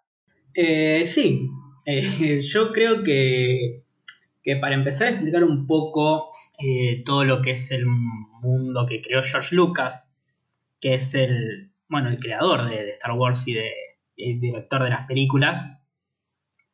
sí, 0.55 1.49
yo 2.41 2.73
creo 2.73 3.03
que 3.03 3.82
que 4.43 4.57
para 4.57 4.75
empezar 4.75 5.07
a 5.07 5.11
explicar 5.11 5.45
un 5.45 5.67
poco 5.67 6.33
eh, 6.59 7.03
todo 7.05 7.25
lo 7.25 7.41
que 7.41 7.53
es 7.53 7.71
el 7.71 7.87
mundo 7.87 8.87
que 8.87 9.01
creó 9.01 9.23
George 9.23 9.55
Lucas, 9.55 10.15
que 10.81 10.95
es 10.95 11.15
el, 11.15 11.73
bueno, 11.89 12.09
el 12.09 12.19
creador 12.19 12.69
de, 12.69 12.91
Star 12.91 13.13
Wars 13.13 13.47
y 13.47 13.55
de, 13.55 13.73
el 14.17 14.41
director 14.41 14.83
de 14.83 14.91
las 14.91 15.07
películas, 15.07 15.83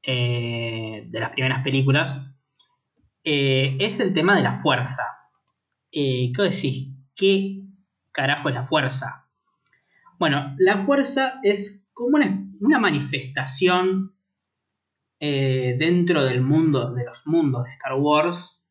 eh, 0.02 1.04
de 1.06 1.20
las 1.20 1.30
primeras 1.30 1.62
películas, 1.62 2.22
eh, 3.24 3.76
es 3.80 4.00
el 4.00 4.14
tema 4.14 4.36
de 4.36 4.42
la 4.42 4.54
fuerza. 4.54 5.04
¿Qué 5.90 6.32
decís? 6.36 6.88
¿Qué 7.14 7.62
carajo 8.12 8.48
es 8.48 8.54
la 8.54 8.66
fuerza? 8.66 9.26
Bueno, 10.18 10.54
la 10.58 10.78
fuerza 10.78 11.40
es 11.42 11.86
como 11.92 12.18
una 12.60 12.78
manifestación 12.78 14.17
eh, 15.20 15.76
dentro 15.78 16.24
del 16.24 16.40
mundo, 16.42 16.92
de 16.94 17.04
los 17.04 17.26
mundos 17.26 17.64
de 17.64 17.70
Star 17.72 17.94
Wars, 17.94 18.64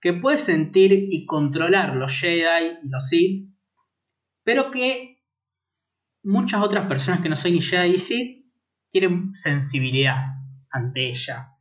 que 0.00 0.12
puede 0.12 0.38
sentir 0.38 0.92
y 0.92 1.26
controlar 1.26 1.96
los 1.96 2.12
Jedi 2.12 2.78
y 2.82 2.88
los 2.88 3.08
Sith, 3.08 3.50
pero 4.42 4.70
que 4.70 5.22
muchas 6.22 6.62
otras 6.62 6.86
personas 6.86 7.20
que 7.20 7.28
no 7.28 7.36
son 7.36 7.52
ni 7.52 7.60
Jedi 7.60 7.90
ni 7.90 7.98
Sith 7.98 8.46
tienen 8.90 9.34
sensibilidad 9.34 10.36
ante 10.70 11.08
ella. 11.08 11.54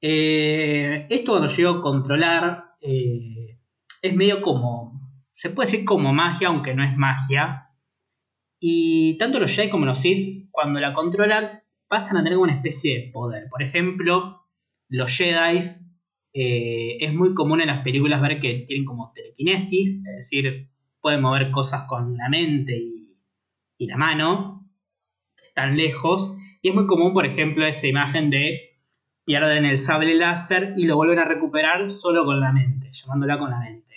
Eh, 0.00 1.06
esto 1.10 1.32
cuando 1.32 1.48
llego 1.48 1.70
a 1.70 1.82
controlar 1.82 2.64
eh, 2.80 3.58
es 4.02 4.14
medio 4.14 4.40
como, 4.40 5.00
se 5.32 5.50
puede 5.50 5.70
decir 5.70 5.84
como 5.84 6.12
magia, 6.12 6.48
aunque 6.48 6.74
no 6.74 6.84
es 6.84 6.96
magia. 6.96 7.68
Y 8.58 9.16
tanto 9.18 9.40
los 9.40 9.50
Jedi 9.50 9.70
como 9.70 9.86
los 9.86 9.98
Sith, 9.98 10.48
cuando 10.50 10.80
la 10.80 10.92
controlan, 10.94 11.59
pasan 11.90 12.16
a 12.16 12.22
tener 12.22 12.38
una 12.38 12.54
especie 12.54 13.00
de 13.00 13.10
poder. 13.10 13.48
Por 13.50 13.64
ejemplo, 13.64 14.46
los 14.88 15.10
Jedi 15.10 15.58
eh, 16.32 16.98
es 17.00 17.12
muy 17.12 17.34
común 17.34 17.60
en 17.60 17.66
las 17.66 17.82
películas 17.82 18.22
ver 18.22 18.38
que 18.38 18.64
tienen 18.64 18.84
como 18.84 19.10
telequinesis, 19.12 19.96
es 19.96 20.16
decir, 20.16 20.70
pueden 21.00 21.20
mover 21.20 21.50
cosas 21.50 21.82
con 21.88 22.16
la 22.16 22.28
mente 22.28 22.78
y, 22.78 23.86
la 23.88 23.96
mano, 23.96 24.70
que 25.36 25.46
están 25.46 25.76
lejos. 25.76 26.36
Y 26.62 26.68
es 26.68 26.74
muy 26.76 26.86
común, 26.86 27.12
por 27.12 27.26
ejemplo, 27.26 27.66
esa 27.66 27.88
imagen 27.88 28.30
de 28.30 28.78
pierden 29.24 29.64
el 29.64 29.78
sable 29.78 30.14
láser 30.14 30.74
y 30.76 30.86
lo 30.86 30.94
vuelven 30.94 31.18
a 31.18 31.24
recuperar 31.24 31.90
solo 31.90 32.24
con 32.24 32.38
la 32.38 32.52
mente, 32.52 32.88
llamándola 32.92 33.36
con 33.36 33.50
la 33.50 33.58
mente. 33.58 33.96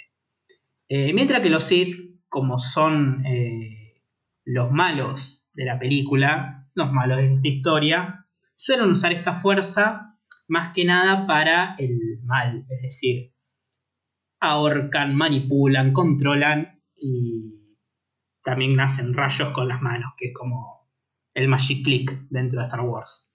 Eh, 0.90 1.14
mientras 1.14 1.42
que 1.42 1.52
los 1.52 1.66
Sith, 1.66 1.96
como 2.28 2.58
son 2.58 3.24
eh, 3.28 4.02
los 4.46 4.72
malos 4.72 5.46
de 5.54 5.66
la 5.66 5.78
película, 5.78 6.63
los 6.76 6.92
malos 6.92 7.18
de 7.18 7.34
esta 7.34 7.48
historia, 7.48 8.28
suelen 8.56 8.92
usar 8.92 9.14
esta 9.14 9.36
fuerza 9.36 10.18
más 10.48 10.74
que 10.74 10.86
nada 10.86 11.26
para 11.28 11.76
el 11.78 12.20
mal, 12.24 12.66
es 12.70 12.82
decir, 12.82 13.34
ahorcan, 14.40 15.16
manipulan, 15.16 15.94
controlan 15.94 16.82
y 16.96 17.78
también 18.44 18.80
hacen 18.80 19.14
rayos 19.14 19.54
con 19.54 19.68
las 19.68 19.82
manos, 19.82 20.14
que 20.18 20.28
es 20.28 20.34
como 20.34 20.90
el 21.34 21.48
Magic 21.48 21.84
Click 21.84 22.28
dentro 22.30 22.60
de 22.60 22.66
Star 22.66 22.82
Wars. 22.82 23.32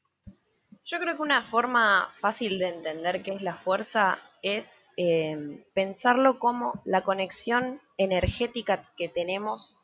Yo 0.85 0.99
creo 0.99 1.17
que 1.17 1.23
una 1.23 1.43
forma 1.43 2.09
fácil 2.13 2.59
de 2.59 2.69
entender 2.69 3.23
qué 3.23 3.33
es 3.35 3.43
la 3.43 3.57
fuerza 3.57 4.19
es 4.43 4.85
eh, 4.97 5.65
pensarlo 5.75 6.39
como 6.39 6.81
la 6.85 7.03
conexión 7.03 7.81
energética 7.97 8.83
que 8.97 9.09
tenemos 9.09 9.77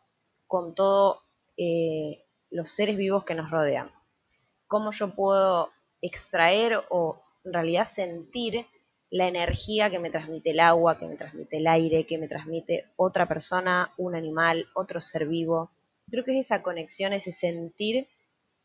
con 0.47 0.75
todo 0.75 1.23
eh, 1.57 2.24
los 2.55 2.71
seres 2.71 2.97
vivos 2.97 3.25
que 3.25 3.35
nos 3.35 3.51
rodean. 3.51 3.91
Cómo 4.69 4.93
yo 4.93 5.15
puedo 5.15 5.73
extraer 6.01 6.81
o 6.89 7.21
en 7.45 7.53
realidad 7.53 7.85
sentir 7.85 8.65
la 9.11 9.27
energía 9.27 9.91
que 9.91 9.99
me 9.99 10.11
transmite 10.11 10.51
el 10.51 10.61
agua, 10.61 10.97
que 10.97 11.07
me 11.07 11.17
transmite 11.17 11.57
el 11.57 11.67
aire, 11.67 12.07
que 12.07 12.17
me 12.17 12.29
transmite 12.29 12.87
otra 12.97 13.27
persona, 13.27 13.93
un 13.97 14.15
animal, 14.15 14.69
otro 14.75 15.01
ser 15.01 15.27
vivo. 15.27 15.73
Creo 16.09 16.25
que 16.25 16.39
es 16.39 16.47
esa 16.47 16.63
conexión, 16.63 17.13
ese 17.13 17.33
sentir 17.33 18.07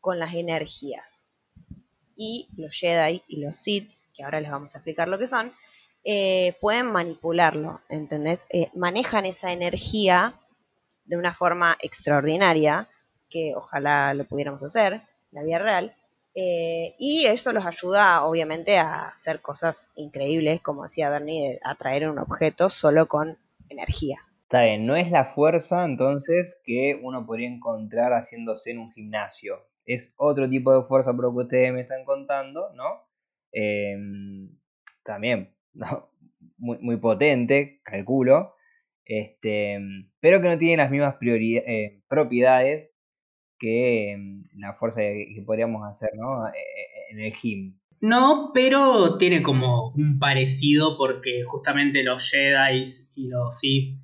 con 0.00 0.18
las 0.18 0.34
energías. 0.34 1.28
Y 2.16 2.48
los 2.56 2.74
Jedi 2.74 3.22
y 3.26 3.40
los 3.40 3.56
Sith, 3.56 3.90
que 4.14 4.22
ahora 4.22 4.40
les 4.40 4.50
vamos 4.50 4.74
a 4.74 4.78
explicar 4.78 5.08
lo 5.08 5.18
que 5.18 5.26
son, 5.26 5.52
eh, 6.04 6.56
pueden 6.60 6.86
manipularlo, 6.86 7.80
¿entendés? 7.88 8.46
Eh, 8.50 8.70
manejan 8.74 9.26
esa 9.26 9.52
energía 9.52 10.34
de 11.04 11.16
una 11.16 11.34
forma 11.34 11.76
extraordinaria 11.80 12.88
que 13.30 13.54
ojalá 13.54 14.12
lo 14.14 14.24
pudiéramos 14.24 14.62
hacer 14.62 14.94
en 14.94 15.02
la 15.32 15.42
vida 15.42 15.58
real. 15.58 15.96
Eh, 16.34 16.94
y 16.98 17.26
eso 17.26 17.52
los 17.52 17.66
ayuda, 17.66 18.24
obviamente, 18.24 18.78
a 18.78 19.08
hacer 19.08 19.40
cosas 19.40 19.90
increíbles, 19.96 20.60
como 20.60 20.84
decía 20.84 21.10
Bernie, 21.10 21.58
a 21.62 21.74
traer 21.74 22.08
un 22.08 22.18
objeto 22.18 22.70
solo 22.70 23.06
con 23.06 23.38
energía. 23.68 24.18
Está 24.42 24.62
bien, 24.62 24.84
no 24.84 24.96
es 24.96 25.10
la 25.10 25.26
fuerza 25.26 25.84
entonces 25.84 26.60
que 26.64 26.98
uno 27.02 27.24
podría 27.24 27.48
encontrar 27.48 28.12
haciéndose 28.12 28.72
en 28.72 28.78
un 28.78 28.92
gimnasio. 28.92 29.66
Es 29.84 30.12
otro 30.16 30.48
tipo 30.48 30.74
de 30.74 30.86
fuerza 30.86 31.12
por 31.12 31.26
lo 31.26 31.32
que 31.32 31.44
ustedes 31.44 31.72
me 31.72 31.82
están 31.82 32.04
contando, 32.04 32.72
¿no? 32.74 33.04
Em, 33.52 34.50
también, 35.04 35.54
Muy, 36.58 36.96
potente, 36.98 37.80
calculo. 37.84 38.54
Este, 39.04 39.78
pero 40.20 40.40
que 40.42 40.48
no 40.48 40.58
tiene 40.58 40.82
las 40.82 40.90
mismas 40.90 41.16
eh, 41.20 42.02
propiedades 42.08 42.92
que 43.60 44.16
mm, 44.18 44.58
la 44.58 44.74
fuerza 44.74 45.02
que 45.02 45.42
podríamos 45.46 45.88
hacer 45.88 46.10
¿no? 46.16 46.48
E, 46.48 46.50
e, 46.50 47.12
en 47.12 47.20
el 47.20 47.32
gym. 47.32 47.78
No, 48.00 48.50
pero 48.54 49.18
tiene 49.18 49.42
como 49.42 49.90
un 49.90 50.18
parecido 50.18 50.96
porque 50.96 51.42
justamente 51.44 52.02
los 52.02 52.28
Jedi 52.28 52.82
y 53.14 53.28
los 53.28 53.58
Sith 53.60 54.00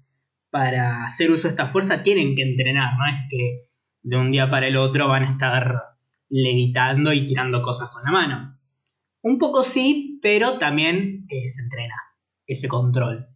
para 0.51 1.05
hacer 1.05 1.31
uso 1.31 1.45
de 1.45 1.51
esta 1.51 1.69
fuerza 1.69 2.03
tienen 2.03 2.35
que 2.35 2.43
entrenar, 2.43 2.97
no 2.99 3.07
es 3.07 3.15
que 3.31 3.71
de 4.03 4.17
un 4.17 4.31
día 4.31 4.49
para 4.49 4.67
el 4.69 4.77
otro 4.77 5.09
van 5.09 5.25
a 5.25 5.31
estar 5.31 5.83
levitando 6.29 7.13
y 7.13 7.27
tirando 7.27 7.63
cosas 7.63 7.89
con 7.89 8.03
la 8.05 8.11
mano. 8.11 8.59
Un 9.23 9.39
poco 9.39 9.65
sí, 9.65 10.21
pero 10.23 10.59
también 10.59 11.27
eh, 11.29 11.49
se 11.49 11.63
entrena 11.63 11.97
ese 12.47 12.69
control. 12.69 13.27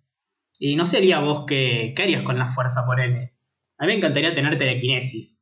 Y 0.59 0.77
no 0.77 0.87
sería 0.87 1.21
vos 1.21 1.47
que, 1.47 1.95
¿qué 1.97 2.03
harías 2.03 2.23
con 2.23 2.39
la 2.39 2.55
fuerza 2.55 2.85
por 2.85 3.00
él. 3.00 3.33
A 3.79 3.87
mí 3.87 3.93
me 3.93 3.95
encantaría 3.95 4.35
tener 4.35 4.59
telequinesis 4.59 5.39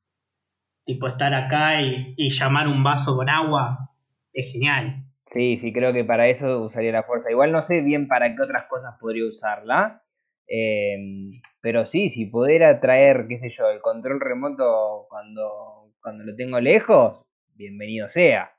tipo 0.89 1.07
estar 1.07 1.35
acá 1.35 1.83
y, 1.83 2.31
llamar 2.31 2.67
un 2.67 2.83
vaso 2.83 3.15
con 3.15 3.29
agua, 3.29 3.91
es 4.33 4.51
genial. 4.51 5.05
Sí, 5.27 5.59
sí, 5.59 5.71
creo 5.71 5.93
que 5.93 6.03
para 6.03 6.29
eso 6.29 6.63
usaría 6.63 6.93
la 6.93 7.03
fuerza. 7.03 7.31
Igual 7.31 7.53
no 7.53 7.63
sé 7.63 7.83
bien 7.83 8.09
para 8.09 8.35
qué 8.35 8.41
otras 8.41 8.65
cosas 8.69 8.95
podría 8.99 9.27
usarla. 9.27 10.03
Em, 10.47 11.43
pero 11.61 11.85
sí, 11.85 12.09
si 12.09 12.25
pudiera 12.25 12.81
traer, 12.81 13.27
qué 13.29 13.39
sé 13.39 13.51
yo, 13.51 13.69
el 13.69 13.83
control 13.83 14.19
remoto 14.19 15.05
cuando, 15.11 15.93
cuando 16.01 16.25
lo 16.25 16.35
tengo 16.35 16.59
lejos, 16.59 17.21
bienvenido 17.55 18.09
sea. 18.09 18.57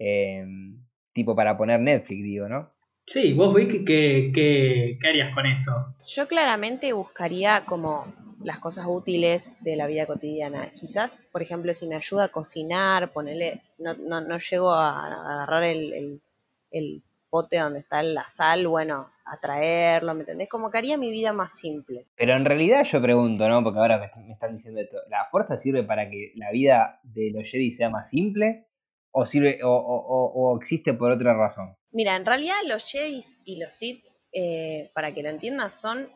Em, 0.00 0.84
tipo 1.12 1.36
para 1.36 1.56
poner 1.56 1.78
Netflix, 1.78 2.24
digo, 2.24 2.48
¿no? 2.48 2.72
Sí, 3.06 3.32
vos 3.32 3.54
Vicky, 3.54 3.84
¿qué, 3.84 4.32
qué, 4.34 4.98
qué 5.00 5.08
harías 5.08 5.32
con 5.32 5.46
eso? 5.46 5.94
Yo 6.04 6.26
claramente 6.26 6.92
buscaría 6.92 7.64
como 7.64 8.12
las 8.44 8.60
cosas 8.60 8.86
útiles 8.86 9.56
de 9.60 9.76
la 9.76 9.86
vida 9.86 10.06
cotidiana. 10.06 10.70
Quizás, 10.74 11.22
por 11.32 11.42
ejemplo, 11.42 11.72
si 11.74 11.86
me 11.86 11.96
ayuda 11.96 12.24
a 12.24 12.28
cocinar, 12.28 13.12
ponerle, 13.12 13.62
no, 13.78 13.94
no, 13.94 14.20
no 14.20 14.38
llego 14.38 14.70
a 14.70 15.06
agarrar 15.06 15.64
el, 15.64 15.92
el, 15.92 16.22
el 16.70 17.02
bote 17.30 17.58
donde 17.58 17.80
está 17.80 18.02
la 18.02 18.28
sal, 18.28 18.68
bueno, 18.68 19.10
a 19.24 19.40
traerlo, 19.40 20.14
¿me 20.14 20.20
entendés? 20.20 20.48
Como 20.48 20.70
que 20.70 20.78
haría 20.78 20.98
mi 20.98 21.10
vida 21.10 21.32
más 21.32 21.52
simple. 21.58 22.06
Pero 22.16 22.36
en 22.36 22.44
realidad 22.44 22.84
yo 22.84 23.00
pregunto, 23.00 23.48
¿no? 23.48 23.64
Porque 23.64 23.80
ahora 23.80 24.12
me 24.24 24.32
están 24.32 24.52
diciendo 24.52 24.80
esto, 24.80 24.98
¿la 25.08 25.26
fuerza 25.30 25.56
sirve 25.56 25.82
para 25.82 26.08
que 26.08 26.32
la 26.36 26.52
vida 26.52 27.00
de 27.02 27.32
los 27.32 27.48
Jedi 27.48 27.70
sea 27.72 27.90
más 27.90 28.10
simple? 28.10 28.68
¿O, 29.10 29.26
sirve, 29.26 29.60
o, 29.64 29.70
o, 29.70 30.32
o 30.32 30.58
existe 30.58 30.92
por 30.92 31.10
otra 31.12 31.34
razón? 31.34 31.76
Mira, 31.92 32.16
en 32.16 32.26
realidad 32.26 32.56
los 32.66 32.84
Jedi 32.84 33.20
y 33.44 33.60
los 33.60 33.72
Sith, 33.72 34.06
eh, 34.32 34.90
para 34.94 35.14
que 35.14 35.22
lo 35.22 35.30
entiendas, 35.30 35.72
son 35.72 36.08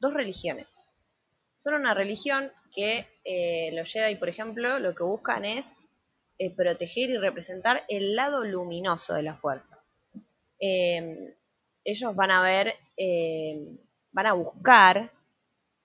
dos 0.00 0.14
religiones. 0.14 0.86
Son 1.64 1.72
una 1.72 1.94
religión 1.94 2.52
que 2.74 3.06
eh, 3.24 3.70
los 3.72 3.90
Jedi, 3.90 4.16
por 4.16 4.28
ejemplo, 4.28 4.78
lo 4.80 4.94
que 4.94 5.02
buscan 5.02 5.46
es 5.46 5.78
eh, 6.38 6.54
proteger 6.54 7.08
y 7.08 7.16
representar 7.16 7.84
el 7.88 8.14
lado 8.14 8.44
luminoso 8.44 9.14
de 9.14 9.22
la 9.22 9.34
fuerza. 9.34 9.82
Eh, 10.60 11.34
ellos 11.82 12.14
van 12.14 12.32
a 12.32 12.42
ver, 12.42 12.74
eh, 12.98 13.78
van 14.12 14.26
a 14.26 14.34
buscar 14.34 15.10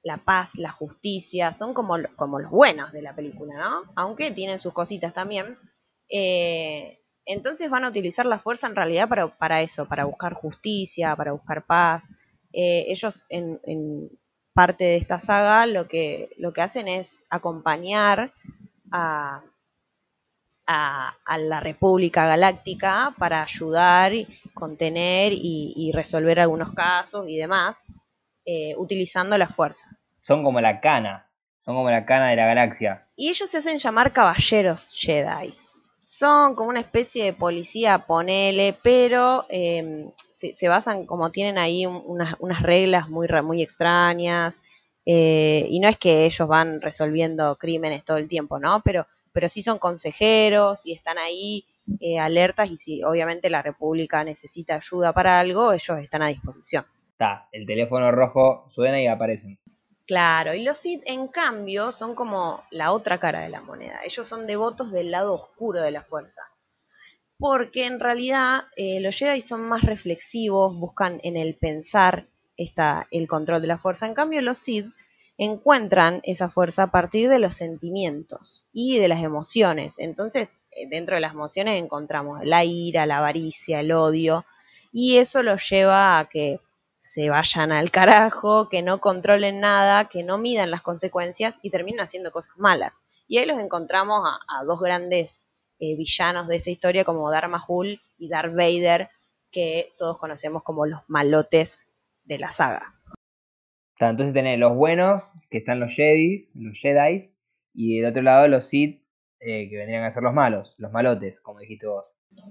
la 0.04 0.18
paz, 0.18 0.58
la 0.58 0.70
justicia, 0.70 1.54
son 1.54 1.74
como, 1.74 1.98
los 1.98 2.52
buenos 2.52 2.92
de 2.92 3.02
la 3.02 3.16
película, 3.16 3.54
¿no? 3.58 3.94
Aunque 3.96 4.32
tienen 4.32 4.60
sus 4.60 4.74
cositas 4.74 5.14
también. 5.14 5.58
Eh, 6.10 7.00
entonces 7.24 7.70
van 7.70 7.86
a 7.86 7.90
utilizar 7.90 8.26
la 8.26 8.40
fuerza 8.40 8.68
en 8.68 8.76
realidad 8.76 9.08
para, 9.08 9.62
eso, 9.62 9.88
para 9.88 10.04
buscar 10.04 10.34
justicia, 10.34 11.16
para 11.16 11.32
buscar 11.32 11.66
paz. 11.66 12.10
Eh, 12.52 12.84
ellos 12.90 13.24
en, 13.30 13.62
parte 14.54 14.84
de 14.84 14.96
esta 14.98 15.20
saga 15.20 15.66
lo 15.66 15.88
que, 15.88 16.30
lo 16.38 16.54
que 16.54 16.62
hacen 16.62 16.88
es 16.88 17.26
acompañar 17.30 18.34
a, 18.92 19.44
a, 20.68 21.16
a 21.26 21.38
la 21.38 21.60
República 21.60 22.26
Galáctica 22.26 23.14
para 23.18 23.42
ayudar, 23.42 24.12
contener 24.54 25.34
y, 25.34 25.74
y 25.76 25.92
resolver 25.92 26.40
algunos 26.40 26.74
casos 26.74 27.26
y 27.28 27.38
demás, 27.38 27.86
eh, 28.46 28.74
utilizando 28.78 29.38
la 29.38 29.48
fuerza. 29.48 29.88
Son 30.22 30.44
como 30.44 30.60
la 30.62 30.82
cana, 30.82 31.30
son 31.64 31.76
como 31.76 31.90
la 31.90 32.06
cana 32.06 32.30
de 32.30 32.36
la 32.36 32.46
galaxia. 32.46 33.08
Y 33.16 33.30
ellos 33.30 33.50
se 33.50 33.58
hacen 33.60 33.80
llamar 33.80 34.12
caballeros 34.12 34.96
Jedi. 34.98 35.52
Son 36.12 36.56
como 36.56 36.72
una 36.72 36.80
especie 36.80 37.24
de 37.24 37.34
policía, 37.34 38.00
ponele, 38.08 38.76
pero 38.82 39.46
se, 40.32 40.54
se, 40.56 40.68
basan, 40.68 41.06
como 41.06 41.32
tienen 41.32 41.60
ahí 41.60 41.86
un, 41.86 42.02
unas, 42.04 42.36
unas, 42.40 42.64
reglas 42.64 43.10
muy, 43.10 43.28
muy 43.44 43.62
extrañas. 43.62 44.64
Eh, 45.06 45.68
y 45.70 45.80
no 45.80 45.88
es 45.88 45.98
que 45.98 46.26
ellos 46.26 46.48
van 46.48 46.82
resolviendo 46.82 47.56
crímenes 47.58 48.04
todo 48.04 48.18
el 48.18 48.28
tiempo, 48.28 48.58
¿no? 48.58 48.82
Pero, 48.84 49.06
pero 49.32 49.48
sí 49.50 49.62
son 49.62 49.78
consejeros 49.78 50.84
y 50.84 50.94
están 50.94 51.20
ahí 51.20 51.66
eh, 52.00 52.18
alertas 52.18 52.72
y 52.72 52.76
si 52.76 53.04
obviamente 53.04 53.52
la 53.52 53.62
República 53.62 54.24
necesita 54.24 54.78
ayuda 54.78 55.14
para 55.14 55.40
algo, 55.40 55.74
ellos 55.74 56.00
están 56.00 56.24
a 56.24 56.30
disposición. 56.30 56.86
Está, 57.12 57.48
el 57.52 57.68
teléfono 57.68 58.12
rojo 58.12 58.66
suena 58.70 59.00
y 59.00 59.06
aparecen. 59.06 59.60
Claro, 60.10 60.56
y 60.56 60.64
los 60.64 60.80
Sith 60.80 61.04
en 61.06 61.28
cambio 61.28 61.92
son 61.92 62.16
como 62.16 62.64
la 62.72 62.94
otra 62.94 63.20
cara 63.20 63.42
de 63.42 63.50
la 63.50 63.62
moneda. 63.62 64.00
Ellos 64.04 64.26
son 64.26 64.48
devotos 64.48 64.92
del 64.92 65.12
lado 65.12 65.36
oscuro 65.36 65.82
de 65.82 65.92
la 65.92 66.02
fuerza. 66.02 66.42
Porque 67.38 67.86
en 67.86 68.00
realidad 68.00 68.64
eh, 68.76 69.00
los 69.02 69.16
Jedi 69.16 69.44
son 69.44 69.62
más 69.62 69.84
reflexivos, 69.84 70.76
buscan 70.76 71.20
en 71.22 71.38
el 71.38 71.56
pensar 71.56 72.26
el 72.58 73.28
control 73.28 73.62
de 73.62 73.68
la 73.68 73.78
fuerza. 73.78 74.08
En 74.08 74.16
cambio 74.16 74.42
los 74.42 74.58
Sith 74.58 74.92
encuentran 75.38 76.22
esa 76.24 76.50
fuerza 76.50 76.82
a 76.82 76.92
partir 76.92 77.30
de 77.30 77.38
los 77.38 77.54
sentimientos 77.54 78.68
y 78.74 78.98
de 78.98 79.10
las 79.10 79.22
emociones. 79.22 80.00
Entonces, 80.00 80.64
eh, 80.72 80.88
dentro 80.90 81.18
de 81.18 81.22
las 81.22 81.34
emociones 81.34 81.80
encontramos 81.80 82.40
la 82.44 82.64
ira, 82.66 83.06
la 83.06 83.20
avaricia, 83.20 83.82
el 83.82 83.92
odio, 83.92 84.44
y 84.92 85.18
eso 85.18 85.44
los 85.44 85.70
lleva 85.70 86.18
a 86.18 86.28
que 86.28 86.62
se 87.10 87.28
vayan 87.28 87.72
al 87.72 87.90
carajo, 87.90 88.70
que 88.70 88.84
no 88.84 89.02
controlen 89.02 89.60
nada, 89.60 90.06
que 90.10 90.24
no 90.24 90.38
midan 90.38 90.70
las 90.70 90.84
consecuencias 90.84 91.60
y 91.64 91.72
terminen 91.72 92.02
haciendo 92.02 92.32
cosas 92.32 92.56
malas. 92.60 93.04
Y 93.28 93.40
ahí 93.40 93.48
los 93.48 93.58
encontramos 93.58 94.22
a, 94.24 94.60
a 94.60 94.64
dos 94.64 94.80
grandes 94.80 95.48
eh, 95.80 95.96
villanos 95.96 96.48
de 96.48 96.58
esta 96.58 96.70
historia 96.70 97.06
como 97.06 97.32
Darth 97.32 97.50
Mahul 97.50 98.00
y 98.20 98.30
Darth 98.30 98.54
Vader, 98.54 99.10
que 99.52 99.92
todos 99.98 100.20
conocemos 100.20 100.62
como 100.62 100.86
los 100.86 101.02
malotes 101.08 101.88
de 102.26 102.38
la 102.38 102.52
saga. 102.52 102.94
Entonces 104.00 104.32
tenés 104.32 104.60
los 104.60 104.76
buenos, 104.76 105.24
que 105.50 105.58
están 105.58 105.80
los 105.80 105.92
Jedis, 105.96 106.52
los 106.54 106.78
Jedis, 106.78 107.40
y 107.74 108.02
del 108.02 108.12
otro 108.12 108.22
lado 108.22 108.48
los 108.48 108.66
Sith, 108.66 109.04
eh, 109.40 109.68
que 109.68 109.78
vendrían 109.78 110.04
a 110.04 110.12
ser 110.12 110.22
los 110.22 110.36
malos, 110.36 110.76
los 110.78 110.92
malotes, 110.92 111.42
como 111.42 111.58
dijiste 111.58 111.88
vos. 111.88 112.06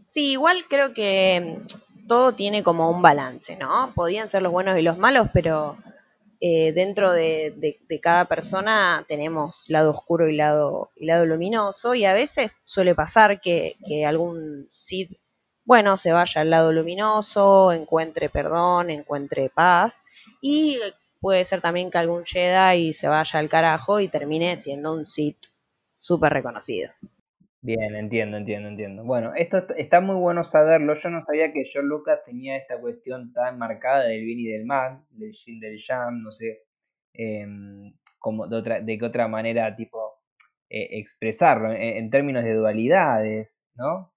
Sí, 0.08 0.32
igual 0.32 0.64
creo 0.68 0.92
que 0.94 1.58
todo 2.08 2.34
tiene 2.34 2.64
como 2.64 2.90
un 2.90 3.02
balance, 3.02 3.56
¿no? 3.56 3.92
Podían 3.94 4.28
ser 4.28 4.42
los 4.42 4.50
buenos 4.50 4.76
y 4.78 4.82
los 4.82 4.98
malos, 4.98 5.28
pero 5.32 5.76
eh, 6.40 6.72
dentro 6.72 7.12
de, 7.12 7.78
cada 8.02 8.24
persona 8.24 9.04
tenemos 9.08 9.64
lado 9.68 9.90
oscuro 9.90 10.28
y 10.28 10.36
lado, 10.36 10.90
luminoso, 10.96 11.94
y 11.94 12.04
a 12.04 12.14
veces 12.14 12.52
suele 12.64 12.94
pasar 12.94 13.40
que, 13.40 13.76
algún 14.06 14.68
Sith, 14.70 15.12
bueno, 15.64 15.96
se 15.96 16.12
vaya 16.12 16.40
al 16.40 16.50
lado 16.50 16.72
luminoso, 16.72 17.72
encuentre 17.72 18.30
perdón, 18.30 18.90
encuentre 18.90 19.50
paz, 19.50 20.02
y 20.40 20.78
puede 21.20 21.44
ser 21.44 21.60
también 21.60 21.90
que 21.90 21.98
algún 21.98 22.24
Jedi 22.24 22.92
se 22.92 23.08
vaya 23.08 23.38
al 23.38 23.48
carajo 23.48 24.00
y 24.00 24.08
termine 24.08 24.56
siendo 24.56 24.92
un 24.92 25.04
Sith 25.04 25.46
súper 25.96 26.32
reconocido. 26.32 26.90
Bien, 27.60 27.96
entiendo, 27.96 28.36
entiendo, 28.36 28.68
entiendo. 28.68 29.04
Bueno, 29.04 29.32
esto 29.34 29.66
está 29.76 30.00
muy 30.00 30.14
bueno 30.16 30.44
saberlo. 30.44 30.94
Yo 30.94 31.10
no 31.10 31.20
sabía 31.22 31.52
que 31.52 31.64
John 31.72 31.88
Lucas 31.88 32.20
tenía 32.24 32.56
esta 32.56 32.80
cuestión 32.80 33.32
tan 33.32 33.58
marcada 33.58 34.04
del 34.04 34.24
bien 34.24 34.38
y 34.38 34.46
del 34.46 34.64
mal, 34.64 35.04
del 35.10 35.32
yin 35.32 35.58
del 35.58 35.76
yang, 35.78 36.22
no 36.22 36.30
sé, 36.30 36.62
eh, 37.14 37.44
como 38.20 38.46
de, 38.46 38.56
otra, 38.56 38.80
de 38.80 38.98
qué 38.98 39.04
otra 39.04 39.26
manera, 39.28 39.74
tipo, 39.74 39.98
eh, 40.70 40.98
expresarlo, 41.00 41.72
en, 41.72 41.82
en, 41.82 42.10
términos 42.10 42.44
de 42.44 42.54
dualidades, 42.54 43.60
¿no? 43.74 44.12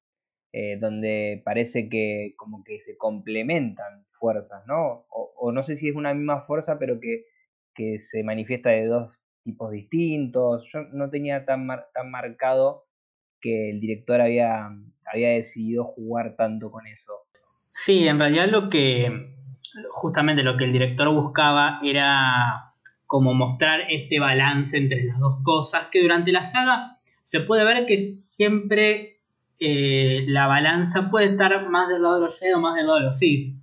Eh, 0.53 0.77
donde 0.79 1.41
parece 1.45 1.89
que 1.89 2.33
como 2.37 2.63
que 2.63 2.79
se 2.81 2.97
complementan 2.97 4.05
fuerzas, 4.11 4.63
¿no? 4.67 5.05
O, 5.09 5.33
o, 5.37 5.51
no 5.51 5.63
sé 5.63 5.77
si 5.77 5.89
es 5.89 5.95
una 5.95 6.13
misma 6.13 6.43
fuerza, 6.45 6.77
pero 6.79 6.99
que, 6.99 7.25
que 7.75 7.97
se 7.99 8.23
manifiesta 8.23 8.69
de 8.71 8.85
dos 8.85 9.13
tipos 9.43 9.71
distintos. 9.71 10.67
Yo 10.73 10.81
no 10.93 11.09
tenía 11.09 11.45
tan, 11.45 11.65
mar, 11.65 11.87
tan 11.93 12.11
marcado 12.11 12.85
que 13.41 13.71
el 13.71 13.79
director 13.79 14.21
había, 14.21 14.69
había 15.11 15.29
decidido 15.29 15.83
jugar 15.83 16.35
tanto 16.37 16.71
con 16.71 16.87
eso. 16.87 17.13
Sí, 17.69 18.07
en 18.07 18.19
realidad 18.19 18.47
lo 18.49 18.69
que 18.69 19.31
justamente 19.89 20.43
lo 20.43 20.57
que 20.57 20.65
el 20.65 20.73
director 20.73 21.09
buscaba 21.09 21.79
era 21.83 22.73
como 23.07 23.33
mostrar 23.33 23.81
este 23.89 24.19
balance 24.19 24.77
entre 24.77 25.03
las 25.03 25.19
dos 25.19 25.39
cosas, 25.43 25.87
que 25.91 26.01
durante 26.01 26.31
la 26.31 26.43
saga 26.43 26.99
se 27.23 27.41
puede 27.41 27.65
ver 27.65 27.85
que 27.85 27.97
siempre 27.97 29.21
eh, 29.59 30.25
la 30.27 30.47
balanza 30.47 31.09
puede 31.09 31.27
estar 31.27 31.69
más 31.69 31.89
del 31.89 32.03
lado 32.03 32.15
de 32.15 32.21
los 32.21 32.39
Jedi 32.39 32.53
o 32.53 32.59
más 32.59 32.75
del 32.75 32.87
lado 32.87 32.99
de 32.99 33.05
los 33.05 33.17
Sith. 33.19 33.55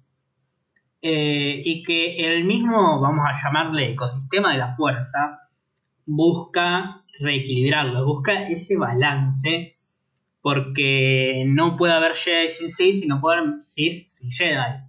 Eh, 1.01 1.63
y 1.65 1.83
que 1.83 2.17
el 2.17 2.45
mismo, 2.45 3.01
vamos 3.01 3.25
a 3.25 3.33
llamarle 3.33 3.93
ecosistema 3.93 4.53
de 4.53 4.59
la 4.59 4.75
fuerza, 4.75 5.49
busca 6.05 7.05
reequilibrarlo, 7.19 8.05
busca 8.05 8.47
ese 8.49 8.77
balance, 8.77 9.77
porque 10.41 11.45
no 11.47 11.77
puede 11.77 11.93
haber 11.93 12.15
Jedi 12.15 12.49
sin 12.49 12.71
Sith 12.71 13.05
y 13.05 13.07
no 13.07 13.21
puede 13.21 13.39
haber 13.39 13.63
Sith 13.63 14.07
sin 14.07 14.31
Jedi. 14.31 14.83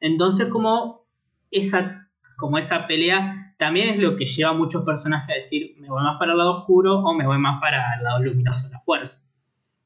Entonces, 0.00 0.46
como 0.48 1.06
esa, 1.50 2.08
como 2.36 2.58
esa 2.58 2.86
pelea 2.86 3.54
también 3.58 3.90
es 3.90 3.98
lo 3.98 4.16
que 4.16 4.26
lleva 4.26 4.50
a 4.50 4.54
muchos 4.54 4.84
personajes 4.84 5.30
a 5.30 5.34
decir, 5.34 5.76
me 5.78 5.88
voy 5.88 6.02
más 6.02 6.18
para 6.18 6.32
el 6.32 6.38
lado 6.38 6.58
oscuro 6.58 6.98
o 6.98 7.14
me 7.14 7.26
voy 7.26 7.38
más 7.38 7.60
para 7.60 7.94
el 7.96 8.02
lado 8.02 8.20
luminoso 8.20 8.66
de 8.66 8.72
la 8.72 8.80
fuerza. 8.80 9.24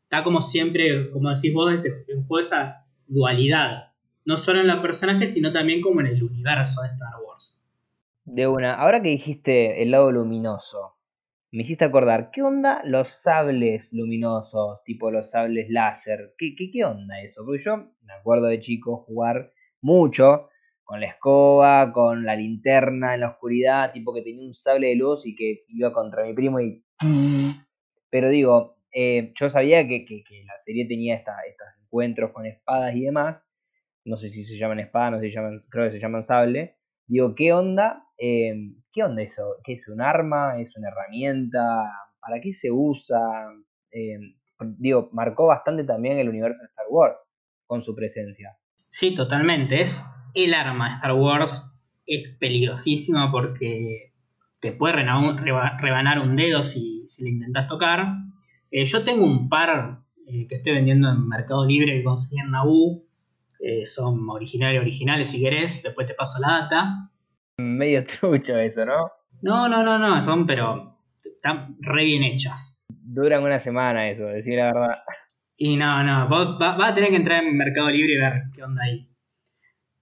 Está 0.04 0.24
como 0.24 0.40
siempre, 0.40 1.10
como 1.10 1.28
decís 1.28 1.52
vos, 1.52 1.84
en 1.84 2.26
juego 2.26 2.38
esa 2.38 2.86
dualidad, 3.06 3.92
no 4.24 4.38
solo 4.38 4.60
en 4.60 4.68
los 4.68 4.78
personajes, 4.78 5.34
sino 5.34 5.52
también 5.52 5.82
como 5.82 6.00
en 6.00 6.06
el 6.06 6.22
universo 6.22 6.80
de 6.80 6.88
Star 6.88 7.14
Wars. 7.26 7.62
De 8.24 8.46
una, 8.46 8.74
ahora 8.74 9.02
que 9.02 9.10
dijiste 9.10 9.82
el 9.82 9.90
lado 9.90 10.10
luminoso, 10.10 10.95
me 11.56 11.62
hiciste 11.62 11.86
acordar, 11.86 12.30
¿qué 12.32 12.42
onda 12.42 12.82
los 12.84 13.08
sables 13.08 13.94
luminosos, 13.94 14.82
tipo 14.84 15.10
los 15.10 15.30
sables 15.30 15.70
láser? 15.70 16.34
¿Qué, 16.36 16.54
qué, 16.54 16.70
qué 16.70 16.84
onda 16.84 17.22
eso? 17.22 17.46
Porque 17.46 17.64
yo 17.64 17.78
me 18.02 18.12
acuerdo 18.12 18.44
de 18.44 18.60
chico 18.60 19.04
jugar 19.06 19.54
mucho 19.80 20.50
con 20.84 21.00
la 21.00 21.06
escoba, 21.06 21.94
con 21.94 22.26
la 22.26 22.36
linterna 22.36 23.14
en 23.14 23.20
la 23.20 23.30
oscuridad, 23.30 23.90
tipo 23.94 24.12
que 24.12 24.20
tenía 24.20 24.44
un 24.44 24.52
sable 24.52 24.88
de 24.88 24.96
luz 24.96 25.24
y 25.24 25.34
que 25.34 25.64
iba 25.68 25.94
contra 25.94 26.26
mi 26.26 26.34
primo 26.34 26.60
y... 26.60 26.84
Pero 28.10 28.28
digo, 28.28 28.76
eh, 28.92 29.32
yo 29.34 29.48
sabía 29.48 29.88
que, 29.88 30.04
que, 30.04 30.22
la 30.44 30.58
serie 30.58 30.86
tenía 30.86 31.14
esta, 31.14 31.36
estos 31.48 31.68
encuentros 31.82 32.32
con 32.32 32.44
espadas 32.44 32.94
y 32.94 33.04
demás. 33.04 33.38
No 34.04 34.18
sé 34.18 34.28
si 34.28 34.44
se 34.44 34.58
llaman 34.58 34.80
espadas, 34.80 35.12
no 35.12 35.20
sé 35.20 35.28
si 35.28 35.34
llaman, 35.34 35.58
creo 35.70 35.86
que 35.86 35.92
se 35.92 36.00
llaman 36.00 36.22
sable. 36.22 36.76
Digo, 37.06 37.34
¿qué 37.34 37.54
onda? 37.54 38.05
Eh, 38.18 38.54
¿Qué 38.92 39.04
onda 39.04 39.22
eso? 39.22 39.56
¿Qué 39.62 39.74
es 39.74 39.88
un 39.88 40.00
arma? 40.00 40.60
¿Es 40.60 40.76
una 40.76 40.88
herramienta? 40.88 41.90
¿Para 42.20 42.40
qué 42.40 42.52
se 42.52 42.70
usa? 42.70 43.20
Eh, 43.90 44.18
digo, 44.78 45.10
marcó 45.12 45.46
bastante 45.46 45.84
también 45.84 46.18
el 46.18 46.28
universo 46.28 46.60
de 46.60 46.66
Star 46.66 46.86
Wars 46.90 47.16
con 47.66 47.82
su 47.82 47.94
presencia. 47.94 48.56
Sí, 48.88 49.14
totalmente. 49.14 49.80
Es 49.80 50.02
el 50.34 50.54
arma 50.54 50.90
de 50.90 50.94
Star 50.96 51.12
Wars. 51.12 51.72
Es 52.06 52.36
peligrosísima 52.38 53.30
porque 53.32 54.12
te 54.60 54.72
puede 54.72 54.94
rebanar 54.94 56.20
un 56.20 56.36
dedo 56.36 56.62
si, 56.62 57.06
si 57.08 57.24
le 57.24 57.30
intentas 57.30 57.68
tocar. 57.68 58.06
Eh, 58.70 58.84
yo 58.84 59.04
tengo 59.04 59.24
un 59.24 59.48
par 59.48 60.00
que 60.26 60.54
estoy 60.56 60.72
vendiendo 60.72 61.08
en 61.08 61.28
Mercado 61.28 61.64
Libre 61.64 61.92
que 61.92 62.02
conseguí 62.02 62.40
en 62.40 62.50
Naboo 62.50 63.06
eh, 63.60 63.86
son 63.86 64.28
originales, 64.28 64.80
originales 64.80 65.30
si 65.30 65.40
querés, 65.40 65.82
después 65.82 66.06
te 66.06 66.14
paso 66.14 66.38
la 66.40 66.60
data. 66.60 67.10
Medio 67.58 68.04
trucho 68.20 68.58
eso, 68.58 68.84
¿no? 68.84 69.10
No, 69.42 69.68
no, 69.68 69.82
no, 69.82 69.98
no, 69.98 70.22
son 70.22 70.46
pero 70.46 70.98
están 71.22 71.76
re 71.80 72.04
bien 72.04 72.22
hechas. 72.22 72.78
Duran 72.88 73.42
una 73.42 73.60
semana 73.60 74.08
eso, 74.10 74.26
decir 74.26 74.56
la 74.56 74.66
verdad. 74.66 74.98
Y 75.56 75.76
no, 75.76 76.02
no, 76.02 76.28
vos 76.28 76.58
vas 76.58 76.90
a 76.90 76.94
tener 76.94 77.10
que 77.10 77.16
entrar 77.16 77.42
en 77.42 77.56
Mercado 77.56 77.90
Libre 77.90 78.14
y 78.14 78.18
ver 78.18 78.42
qué 78.54 78.62
onda 78.62 78.82
ahí. 78.84 79.08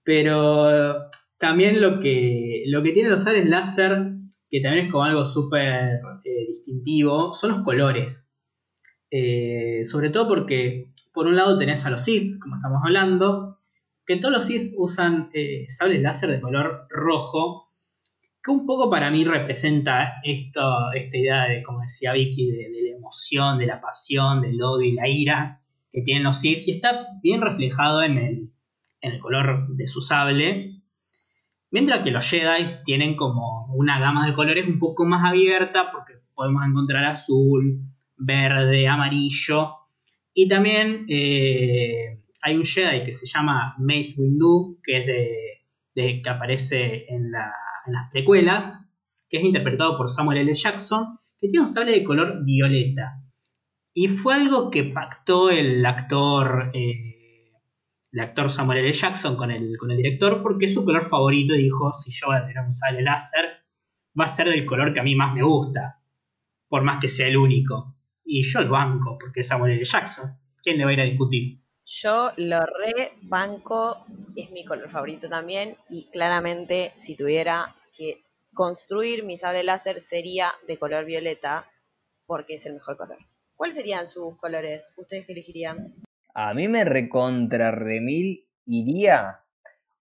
Pero 0.03 1.09
también 1.37 1.81
lo 1.81 1.99
que, 1.99 2.63
lo 2.67 2.83
que 2.83 2.91
tienen 2.91 3.11
los 3.11 3.23
sales 3.23 3.47
láser, 3.47 4.11
que 4.49 4.61
también 4.61 4.85
es 4.85 4.91
como 4.91 5.05
algo 5.05 5.23
súper 5.23 6.01
eh, 6.23 6.45
distintivo, 6.47 7.33
son 7.33 7.51
los 7.51 7.61
colores. 7.61 8.33
Eh, 9.11 9.85
sobre 9.85 10.09
todo 10.09 10.27
porque 10.27 10.91
por 11.13 11.27
un 11.27 11.37
lado 11.37 11.57
tenés 11.57 11.85
a 11.85 11.89
los 11.89 12.03
Sith, 12.03 12.37
como 12.39 12.57
estamos 12.57 12.81
hablando, 12.83 13.44
que 14.05 14.17
todos 14.17 14.33
los 14.33 14.45
Sith 14.45 14.73
usan 14.77 15.29
eh, 15.33 15.65
sables 15.69 16.01
láser 16.01 16.29
de 16.29 16.41
color 16.41 16.87
rojo, 16.89 17.71
que 18.43 18.51
un 18.51 18.65
poco 18.65 18.89
para 18.89 19.09
mí 19.09 19.23
representa 19.23 20.15
esto, 20.23 20.91
esta 20.93 21.17
idea 21.17 21.45
de, 21.45 21.63
como 21.63 21.81
decía 21.81 22.13
Vicky, 22.13 22.51
de, 22.51 22.69
la 22.69 22.97
emoción, 22.97 23.57
de 23.57 23.65
la 23.65 23.81
pasión, 23.81 24.41
del 24.41 24.61
odio 24.61 24.87
y 24.87 24.93
la 24.93 25.07
ira 25.07 25.61
que 25.91 26.01
tienen 26.01 26.23
los 26.23 26.39
Sith, 26.39 26.67
y 26.67 26.71
está 26.71 27.07
bien 27.23 27.41
reflejado 27.41 28.03
en 28.03 28.17
el, 28.17 28.51
en 29.01 29.11
el 29.13 29.19
color 29.19 29.67
de 29.75 29.87
su 29.87 30.01
sable. 30.01 30.81
Mientras 31.71 31.99
que 31.99 32.11
los 32.11 32.29
Jedi 32.29 32.65
tienen 32.83 33.15
como 33.15 33.65
una 33.73 33.99
gama 33.99 34.25
de 34.25 34.33
colores 34.33 34.67
un 34.67 34.77
poco 34.77 35.05
más 35.05 35.27
abierta, 35.27 35.91
porque 35.91 36.13
podemos 36.33 36.63
encontrar 36.67 37.05
azul, 37.05 37.81
verde, 38.17 38.87
amarillo, 38.87 39.71
y 40.33 40.47
también 40.47 41.05
eh, 41.09 42.14
hay 42.45 42.55
un 42.55 42.63
Jedi 42.63 43.03
que 43.03 43.11
se 43.11 43.25
llama 43.25 43.75
Mace 43.79 44.13
Windu, 44.19 44.79
que 44.83 44.99
es 44.99 45.05
de, 45.95 46.21
que 46.21 46.29
aparece 46.29 47.05
en, 47.11 47.31
las 47.31 48.11
precuelas, 48.11 48.87
que 49.27 49.37
es 49.37 49.43
interpretado 49.43 49.97
por 49.97 50.09
Samuel 50.09 50.37
L. 50.37 50.53
Jackson, 50.53 51.19
que 51.39 51.47
tiene 51.47 51.61
un 51.61 51.67
sable 51.67 51.93
de 51.93 52.03
color 52.03 52.45
violeta. 52.45 53.19
Y 53.95 54.09
fue 54.09 54.35
algo 54.35 54.69
que 54.69 54.83
pactó 54.83 55.49
el 55.49 55.83
actor, 55.87 56.69
eh, 56.75 57.51
el 58.11 58.19
actor 58.19 58.51
Samuel 58.51 58.79
L. 58.79 58.93
Jackson 58.93 59.35
con 59.37 59.49
el, 59.49 59.75
con 59.79 59.89
el 59.89 59.97
director, 59.97 60.43
porque 60.43 60.65
es 60.65 60.73
su 60.75 60.85
color 60.85 61.03
favorito 61.03 61.55
y 61.55 61.63
dijo, 61.63 61.93
si 61.93 62.11
yo 62.11 62.27
voy 62.27 62.37
a 62.37 62.45
tener 62.45 62.63
un 62.63 62.71
sable 62.71 63.01
láser, 63.01 63.45
va 64.19 64.25
a 64.25 64.27
ser 64.27 64.49
del 64.49 64.67
color 64.67 64.93
que 64.93 64.99
a 64.99 65.03
mí 65.03 65.15
más 65.15 65.33
me 65.33 65.41
gusta, 65.41 65.99
por 66.67 66.83
más 66.83 66.99
que 66.99 67.07
sea 67.07 67.27
el 67.27 67.37
único. 67.37 67.95
Y 68.23 68.43
yo 68.43 68.59
el 68.59 68.69
banco, 68.69 69.17
porque 69.19 69.39
es 69.39 69.47
Samuel 69.47 69.73
L. 69.73 69.83
Jackson. 69.83 70.37
¿Quién 70.61 70.77
le 70.77 70.85
va 70.85 70.91
a 70.91 70.93
ir 70.93 71.01
a 71.01 71.05
discutir? 71.05 71.64
Yo 71.87 72.31
lo 72.37 72.61
re 72.61 73.11
banco, 73.21 74.05
es 74.35 74.49
mi 74.49 74.65
color 74.65 74.89
favorito 74.89 75.29
también. 75.29 75.75
Y 75.87 76.05
claramente, 76.11 76.91
si 76.95 77.15
tuviera 77.15 77.75
que 77.95 78.23
construir 78.53 79.23
mi 79.23 79.37
sable 79.37 79.63
láser, 79.63 79.99
sería 79.99 80.47
de 80.67 80.77
color 80.77 81.05
violeta, 81.05 81.69
porque 82.25 82.55
es 82.55 82.65
el 82.65 82.73
mejor 82.73 82.97
color. 82.97 83.19
¿Cuáles 83.55 83.75
serían 83.75 84.07
sus 84.07 84.35
colores? 84.37 84.93
¿Ustedes 84.97 85.27
qué 85.27 85.33
elegirían? 85.33 85.93
A 86.33 86.55
mí 86.55 86.67
me 86.67 86.83
recontra 86.85 87.71
remil 87.71 88.47
iría 88.65 89.41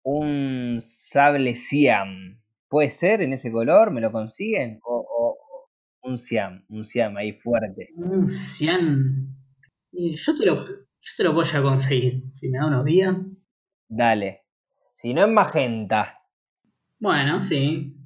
un 0.03 0.77
sable 0.79 1.55
Siam. 1.55 2.39
¿Puede 2.69 2.91
ser 2.91 3.21
en 3.21 3.33
ese 3.33 3.51
color? 3.51 3.89
¿Me 3.91 3.99
lo 3.99 4.11
consiguen? 4.11 4.79
¿O, 4.83 5.37
un 6.03 6.17
Siam, 6.17 6.65
un 6.69 6.85
Siam 6.85 7.17
ahí 7.17 7.33
fuerte. 7.33 7.89
Un 7.95 8.27
Siam. 8.27 9.35
Yo 9.91 10.37
te 10.37 10.45
lo, 10.45 10.65
yo 11.03 11.11
te 11.17 11.23
lo 11.23 11.33
voy 11.33 11.45
a 11.53 11.61
conseguir. 11.61 12.23
Si 12.35 12.49
me 12.49 12.57
da 12.57 12.67
unos 12.67 12.85
días. 12.85 13.15
Dale. 13.89 14.43
Si 14.93 15.13
no 15.13 15.25
es 15.25 15.29
magenta. 15.29 16.21
Bueno, 16.99 17.41
sí. 17.41 17.97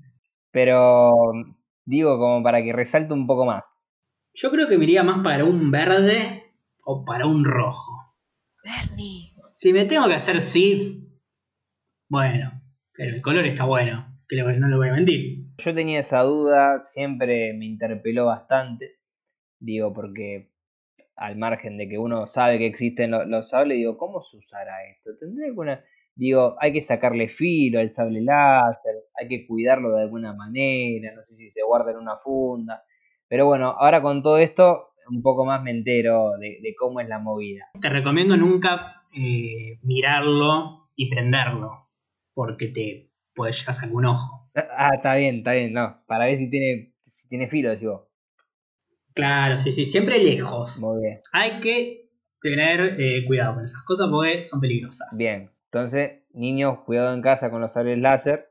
Pero 0.52 1.14
digo 1.86 2.18
como 2.18 2.42
para 2.42 2.64
que 2.64 2.74
resalte 2.74 3.14
un 3.14 3.28
poco 3.28 3.46
más. 3.46 3.64
Yo 4.34 4.50
creo 4.52 4.68
que 4.68 4.78
me 4.78 4.86
iría 4.86 5.04
más 5.04 5.24
para 5.24 5.46
un 5.46 5.70
verde 5.70 6.54
o 6.84 7.06
para 7.06 7.28
un 7.28 7.46
rojo. 7.46 8.16
Bernie. 8.64 9.34
Si 9.54 9.74
me 9.74 9.86
tengo 9.86 10.08
que 10.08 10.16
hacer 10.16 10.42
Sid, 10.42 11.04
bueno, 12.10 12.62
pero 12.94 13.16
el 13.16 13.22
color 13.22 13.46
está 13.46 13.66
bueno, 13.66 14.20
que 14.28 14.38
no 14.38 14.68
lo 14.68 14.78
voy 14.78 14.90
a 14.90 14.94
mentir. 14.94 15.48
Yo 15.58 15.74
tenía 15.74 16.00
esa 16.00 16.22
duda, 16.22 16.84
siempre 16.86 17.54
me 17.54 17.66
interpeló 17.66 18.28
bastante, 18.28 19.00
digo, 19.60 19.94
porque 19.94 20.52
al 21.18 21.36
margen 21.36 21.78
de 21.78 21.90
que 21.90 21.98
uno 21.98 22.28
sabe 22.28 22.60
que 22.60 22.68
existen 22.68 23.12
los, 23.12 23.50
sables, 23.50 23.78
digo, 23.78 23.98
¿cómo 23.98 24.22
se 24.22 24.38
usará 24.38 24.86
esto? 24.90 25.12
¿Tendré 25.20 25.48
alguna...? 25.48 25.84
Digo, 26.16 26.56
hay 26.60 26.74
que 26.74 26.82
sacarle 26.82 27.28
filo 27.28 27.80
al 27.80 27.92
sable 27.92 28.22
láser, 28.22 28.96
hay 29.20 29.28
que 29.28 29.46
cuidarlo 29.46 29.92
de 29.92 30.02
alguna 30.02 30.34
manera, 30.34 31.14
no 31.16 31.22
sé 31.22 31.36
si 31.36 31.48
se 31.48 31.62
guarda 31.62 31.92
en 31.92 31.98
una 31.98 32.18
funda. 32.18 32.84
Pero 33.28 33.46
bueno, 33.46 33.76
ahora 33.78 34.02
con 34.02 34.24
todo 34.24 34.40
esto, 34.40 34.94
un 35.12 35.22
poco 35.22 35.46
más 35.46 35.62
me 35.62 35.70
entero 35.70 36.32
de, 36.40 36.74
cómo 36.76 37.02
es 37.02 37.08
la 37.08 37.20
movida. 37.20 37.66
Te 37.80 37.90
recomiendo 37.90 38.36
nunca 38.36 39.04
eh, 39.16 39.78
mirarlo 39.84 40.90
y 40.96 41.08
prenderlo, 41.12 41.88
porque 42.34 42.70
te 42.70 43.12
puede 43.36 43.54
llegar 43.54 43.70
a 43.70 43.74
sacar 43.74 43.94
un 43.94 44.06
ojo. 44.06 44.50
Ah, 44.56 44.90
está 44.96 45.16
bien, 45.16 45.38
está 45.38 45.54
bien, 45.54 45.74
no. 45.74 46.02
Para 46.08 46.26
ver 46.26 46.38
si 46.38 46.50
tiene, 46.50 46.96
si 47.06 47.30
tiene 47.30 47.48
filo, 47.48 47.70
decís 47.70 47.88
Claro, 49.18 49.58
sí, 49.58 49.72
sí, 49.72 49.86
siempre 49.86 50.24
lejos. 50.24 50.80
Muy 50.80 51.02
bien. 51.02 51.22
Hay 51.34 51.60
que 51.60 52.10
tener 52.42 52.96
eh, 53.00 53.26
cuidado 53.26 53.56
con 53.56 53.64
esas 53.64 53.84
cosas 53.84 54.08
porque 54.10 54.46
son 54.46 54.62
peligrosas. 54.62 55.18
Bien, 55.18 55.52
entonces, 55.66 56.22
niños, 56.34 56.80
cuidado 56.86 57.14
en 57.14 57.22
casa 57.22 57.50
con 57.50 57.62
los 57.62 57.74
sables 57.74 58.00
láser. 58.00 58.50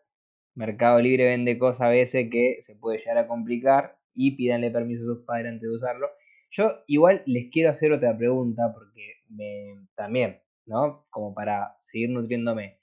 Mercado 0.55 1.01
Libre 1.01 1.25
vende 1.25 1.59
cosas 1.59 1.83
a 1.83 1.89
veces 1.89 2.29
que 2.31 2.59
se 2.63 2.77
puede 2.77 2.99
llegar 2.99 3.19
a 3.19 3.27
complicar 3.27 3.99
y 4.13 4.33
pídanle 4.33 4.71
permiso 4.71 5.03
a 5.03 5.15
sus 5.15 5.25
padres 5.25 5.53
antes 5.53 5.63
de 5.63 5.77
usarlo. 5.77 6.09
Yo 6.51 6.83
igual 6.87 7.23
les 7.27 7.51
quiero 7.51 7.71
hacer 7.71 7.93
otra 7.93 8.17
pregunta 8.17 8.73
porque 8.75 9.15
me, 9.29 9.87
también, 9.95 10.41
¿no? 10.67 11.07
Como 11.11 11.35
para 11.35 11.77
seguir 11.81 12.11
nutriéndome 12.11 12.79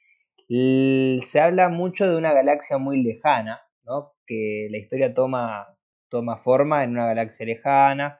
se 0.48 1.40
habla 1.40 1.70
mucho 1.70 2.08
de 2.10 2.16
una 2.16 2.34
galaxia 2.34 2.78
muy 2.78 3.02
lejana, 3.02 3.62
¿no? 3.86 4.14
que 4.26 4.68
la 4.70 4.78
historia 4.78 5.14
toma, 5.14 5.68
toma 6.14 6.38
forma 6.38 6.84
en 6.84 6.92
una 6.92 7.08
galaxia 7.08 7.44
lejana, 7.44 8.20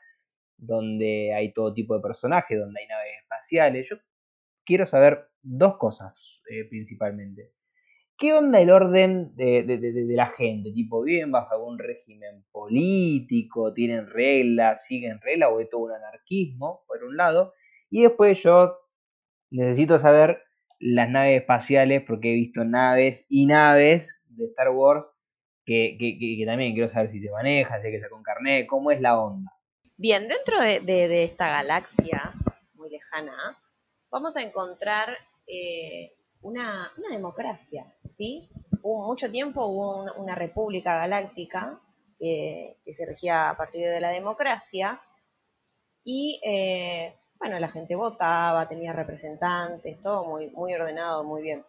donde 0.58 1.32
hay 1.32 1.54
todo 1.54 1.76
tipo 1.76 1.94
de 1.96 2.02
personajes, 2.02 2.60
donde 2.60 2.82
hay 2.82 2.88
naves 2.88 3.12
espaciales. 3.22 3.88
Yo 3.88 3.98
quiero 4.66 4.88
saber 4.88 5.28
dos 5.44 5.78
cosas 5.78 6.42
eh, 6.50 6.66
principalmente. 6.66 7.54
¿Qué 8.18 8.34
onda 8.34 8.60
el 8.60 8.72
orden 8.72 9.36
de, 9.36 10.08
la 10.16 10.26
gente? 10.26 10.72
Tipo, 10.72 11.04
¿viven 11.04 11.32
bajo 11.32 11.54
algún 11.54 11.78
régimen 11.78 12.44
político? 12.52 13.74
¿Tienen 13.74 14.08
reglas? 14.08 14.86
¿Siguen 14.86 15.22
reglas? 15.22 15.50
¿O 15.52 15.60
es 15.60 15.70
todo 15.70 15.82
un 15.82 15.92
anarquismo, 15.92 16.84
por 16.88 17.04
un 17.04 17.16
lado? 17.16 17.54
Y 17.92 18.02
después 18.02 18.42
yo 18.42 18.76
necesito 19.52 20.00
saber 20.00 20.42
las 20.80 21.10
naves 21.10 21.42
espaciales, 21.42 22.02
porque 22.08 22.32
he 22.32 22.36
visto 22.36 22.66
naves 22.66 23.28
y 23.30 23.46
naves 23.46 24.24
de 24.30 24.46
Star 24.46 24.72
Wars 24.72 25.06
que, 25.66 26.44
también 26.46 26.74
quiero 26.74 26.90
saber 26.90 27.12
si 27.12 27.20
se 27.20 27.32
maneja, 27.32 27.80
si 27.80 27.88
hay 27.88 27.94
que 27.94 28.00
sacar 28.00 28.14
un 28.14 28.24
carnet, 28.24 28.68
cómo 28.68 28.92
es 28.92 29.02
la 29.02 29.20
onda. 29.20 29.52
Bien, 29.98 30.28
dentro 30.28 30.60
de, 30.60 31.24
esta 31.24 31.50
galaxia 31.50 32.34
muy 32.74 32.90
lejana, 32.90 33.36
vamos 34.10 34.36
a 34.38 34.42
encontrar 34.42 35.10
eh, 35.48 36.14
una, 36.42 36.92
democracia, 37.10 37.94
¿sí? 38.06 38.50
Hubo 38.82 39.08
mucho 39.08 39.32
tiempo 39.32 39.66
hubo 39.66 40.04
una, 40.16 40.36
república 40.36 40.98
galáctica 40.98 41.80
que 42.20 42.78
se 42.94 43.06
regía 43.06 43.50
a 43.50 43.58
partir 43.58 43.86
de 43.90 44.00
la 44.00 44.10
democracia 44.10 45.02
y 46.04 46.40
eh, 46.44 47.16
bueno, 47.40 47.60
la 47.60 47.70
gente 47.70 47.96
votaba, 47.96 48.68
tenía 48.68 48.94
representantes, 48.94 50.00
todo 50.02 50.26
muy, 50.26 50.50
muy 50.52 50.74
ordenado, 50.74 51.24
muy 51.24 51.42
bien. 51.42 51.66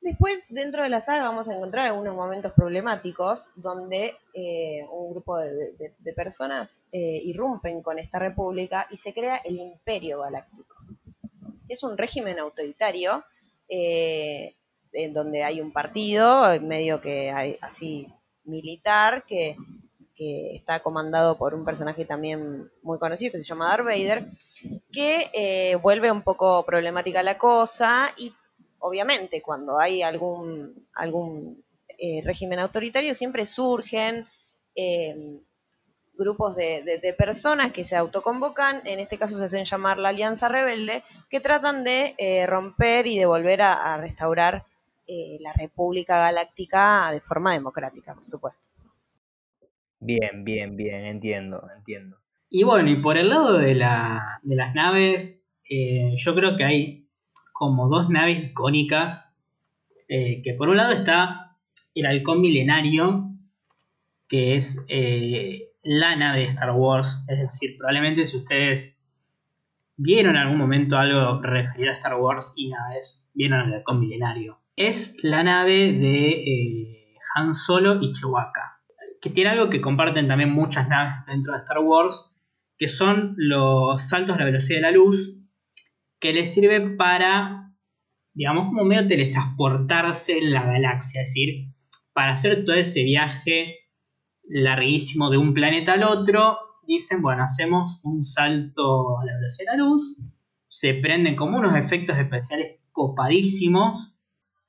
Después, 0.00 0.46
dentro 0.48 0.82
de 0.82 0.88
la 0.88 1.00
saga, 1.00 1.24
vamos 1.24 1.48
a 1.48 1.54
encontrar 1.54 1.86
algunos 1.86 2.14
momentos 2.14 2.52
problemáticos 2.52 3.50
donde 3.54 4.16
eh, 4.32 4.86
un 4.90 5.10
grupo 5.10 5.36
de, 5.36 6.12
personas 6.16 6.84
eh, 6.90 7.20
irrumpen 7.22 7.82
con 7.82 7.98
esta 7.98 8.18
república 8.18 8.86
y 8.90 8.96
se 8.96 9.12
crea 9.12 9.36
el 9.44 9.58
Imperio 9.58 10.20
Galáctico. 10.20 10.74
Es 11.68 11.82
un 11.82 11.98
régimen 11.98 12.38
autoritario 12.38 13.24
eh, 13.68 14.56
en 14.92 15.12
donde 15.12 15.44
hay 15.44 15.60
un 15.60 15.70
partido, 15.70 16.58
medio 16.62 17.02
que 17.02 17.30
hay 17.30 17.58
así 17.60 18.08
militar, 18.44 19.24
que, 19.26 19.54
que, 20.14 20.54
está 20.54 20.80
comandado 20.80 21.36
por 21.36 21.54
un 21.54 21.64
personaje 21.66 22.06
también 22.06 22.70
muy 22.82 22.98
conocido 22.98 23.32
que 23.32 23.38
se 23.38 23.44
llama 23.44 23.68
Darth 23.68 23.84
Vader, 23.84 24.30
que 24.90 25.78
vuelve 25.82 26.10
un 26.10 26.22
poco 26.22 26.64
problemática 26.64 27.22
la 27.22 27.36
cosa 27.36 28.12
y 28.16 28.34
obviamente 28.80 29.40
cuando 29.42 29.78
hay 29.78 30.02
algún, 30.02 30.86
algún 30.94 31.62
eh, 31.98 32.22
régimen 32.24 32.58
autoritario 32.58 33.14
siempre 33.14 33.46
surgen 33.46 34.26
eh, 34.74 35.38
grupos 36.14 36.56
de, 36.56 37.14
personas 37.16 37.72
que 37.72 37.84
se 37.84 37.96
autoconvocan, 37.96 38.82
en 38.84 38.98
este 38.98 39.16
caso 39.16 39.38
se 39.38 39.44
hacen 39.44 39.64
llamar 39.64 39.98
la 39.98 40.10
Alianza 40.10 40.48
Rebelde, 40.48 41.02
que 41.30 41.40
tratan 41.40 41.82
de 41.82 42.14
eh, 42.18 42.46
romper 42.46 43.06
y 43.06 43.18
de 43.18 43.24
volver 43.24 43.62
a, 43.62 43.96
restaurar 43.98 44.66
la 45.40 45.52
República 45.54 46.20
Galáctica 46.20 47.10
de 47.10 47.20
forma 47.20 47.52
democrática, 47.52 48.14
por 48.14 48.24
supuesto. 48.24 48.68
Bien, 49.98 50.44
bien, 50.44 50.76
bien, 50.76 51.04
entiendo, 51.04 51.68
entiendo. 51.76 52.16
Y 52.48 52.62
bueno, 52.62 52.90
y 52.90 52.96
por 52.96 53.18
el 53.18 53.30
lado 53.30 53.58
de, 53.58 53.74
la, 53.74 54.38
de 54.44 54.54
las 54.54 54.72
naves, 54.72 55.44
yo 55.68 56.34
creo 56.36 56.56
que 56.56 56.64
hay 56.64 57.09
como 57.60 57.90
dos 57.90 58.08
naves 58.08 58.42
icónicas, 58.42 59.36
eh, 60.08 60.40
que 60.42 60.54
por 60.54 60.70
un 60.70 60.78
lado 60.78 60.92
está 60.92 61.58
el 61.94 62.06
halcón 62.06 62.40
milenario, 62.40 63.34
que 64.28 64.56
es 64.56 64.82
eh, 64.88 65.68
la 65.82 66.16
nave 66.16 66.38
de 66.38 66.44
Star 66.46 66.70
Wars, 66.70 67.22
es 67.28 67.38
decir, 67.38 67.76
probablemente 67.76 68.24
si 68.24 68.38
ustedes 68.38 68.98
vieron 69.98 70.36
en 70.36 70.40
algún 70.40 70.56
momento 70.56 70.96
algo 70.96 71.42
referido 71.42 71.90
a 71.90 71.96
Star 71.96 72.14
Wars 72.14 72.54
y 72.56 72.70
naves, 72.70 73.28
vieron 73.34 73.68
el 73.68 73.74
halcón 73.74 74.00
milenario. 74.00 74.62
Es 74.74 75.14
la 75.22 75.42
nave 75.42 75.92
de 75.92 76.30
eh, 76.30 77.14
Han 77.34 77.54
Solo 77.54 77.98
y 78.00 78.12
Chewbacca, 78.12 78.80
que 79.20 79.28
tiene 79.28 79.50
algo 79.50 79.68
que 79.68 79.82
comparten 79.82 80.28
también 80.28 80.50
muchas 80.50 80.88
naves 80.88 81.26
dentro 81.26 81.52
de 81.52 81.58
Star 81.58 81.80
Wars, 81.80 82.34
que 82.78 82.88
son 82.88 83.34
los 83.36 84.08
saltos 84.08 84.36
a 84.36 84.38
la 84.38 84.46
velocidad 84.46 84.78
de 84.78 84.82
la 84.82 84.92
luz, 84.92 85.39
que 86.20 86.32
le 86.32 86.46
sirve 86.46 86.80
para, 86.96 87.72
digamos, 88.34 88.66
como 88.66 88.84
medio 88.84 89.06
teletransportarse 89.06 90.38
en 90.38 90.52
la 90.52 90.64
galaxia, 90.64 91.22
es 91.22 91.30
decir, 91.30 91.72
para 92.12 92.32
hacer 92.32 92.64
todo 92.64 92.76
ese 92.76 93.02
viaje 93.02 93.76
larguísimo 94.44 95.30
de 95.30 95.38
un 95.38 95.54
planeta 95.54 95.94
al 95.94 96.04
otro, 96.04 96.58
dicen, 96.86 97.22
bueno, 97.22 97.44
hacemos 97.44 98.00
un 98.04 98.22
salto 98.22 99.18
a 99.18 99.24
la 99.24 99.36
velocidad 99.36 99.72
de 99.72 99.78
la 99.78 99.84
luz, 99.84 100.18
se 100.68 100.94
prenden 100.94 101.36
como 101.36 101.58
unos 101.58 101.76
efectos 101.76 102.18
especiales 102.18 102.80
copadísimos 102.92 104.18